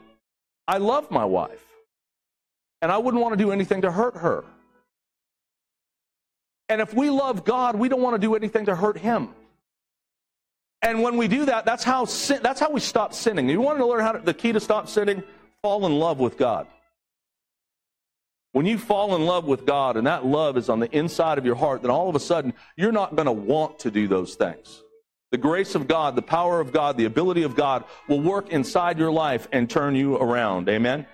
I 0.68 0.78
love 0.78 1.10
my 1.10 1.24
wife. 1.24 1.64
And 2.82 2.92
I 2.92 2.98
wouldn't 2.98 3.22
want 3.22 3.32
to 3.32 3.42
do 3.42 3.50
anything 3.52 3.82
to 3.82 3.90
hurt 3.90 4.16
her. 4.16 4.44
And 6.68 6.80
if 6.80 6.92
we 6.94 7.10
love 7.10 7.44
God, 7.44 7.76
we 7.76 7.88
don't 7.88 8.02
want 8.02 8.14
to 8.14 8.20
do 8.20 8.34
anything 8.34 8.66
to 8.66 8.74
hurt 8.74 8.98
Him. 8.98 9.30
And 10.82 11.02
when 11.02 11.16
we 11.16 11.26
do 11.28 11.46
that, 11.46 11.64
that's 11.64 11.84
how 11.84 12.04
sin, 12.04 12.40
that's 12.42 12.60
how 12.60 12.70
we 12.70 12.80
stop 12.80 13.14
sinning. 13.14 13.48
You 13.48 13.60
want 13.60 13.78
to 13.78 13.86
learn 13.86 14.00
how 14.00 14.12
to, 14.12 14.18
the 14.18 14.34
key 14.34 14.52
to 14.52 14.60
stop 14.60 14.88
sinning? 14.88 15.22
Fall 15.66 15.84
in 15.84 15.98
love 15.98 16.20
with 16.20 16.38
God. 16.38 16.68
When 18.52 18.66
you 18.66 18.78
fall 18.78 19.16
in 19.16 19.26
love 19.26 19.46
with 19.46 19.66
God 19.66 19.96
and 19.96 20.06
that 20.06 20.24
love 20.24 20.56
is 20.56 20.68
on 20.68 20.78
the 20.78 20.88
inside 20.96 21.38
of 21.38 21.44
your 21.44 21.56
heart, 21.56 21.82
then 21.82 21.90
all 21.90 22.08
of 22.08 22.14
a 22.14 22.20
sudden 22.20 22.54
you're 22.76 22.92
not 22.92 23.16
going 23.16 23.26
to 23.26 23.32
want 23.32 23.80
to 23.80 23.90
do 23.90 24.06
those 24.06 24.36
things. 24.36 24.84
The 25.32 25.38
grace 25.38 25.74
of 25.74 25.88
God, 25.88 26.14
the 26.14 26.22
power 26.22 26.60
of 26.60 26.72
God, 26.72 26.96
the 26.96 27.06
ability 27.06 27.42
of 27.42 27.56
God 27.56 27.82
will 28.06 28.20
work 28.20 28.50
inside 28.50 28.96
your 28.96 29.10
life 29.10 29.48
and 29.50 29.68
turn 29.68 29.96
you 29.96 30.14
around. 30.14 30.68
Amen. 30.68 31.04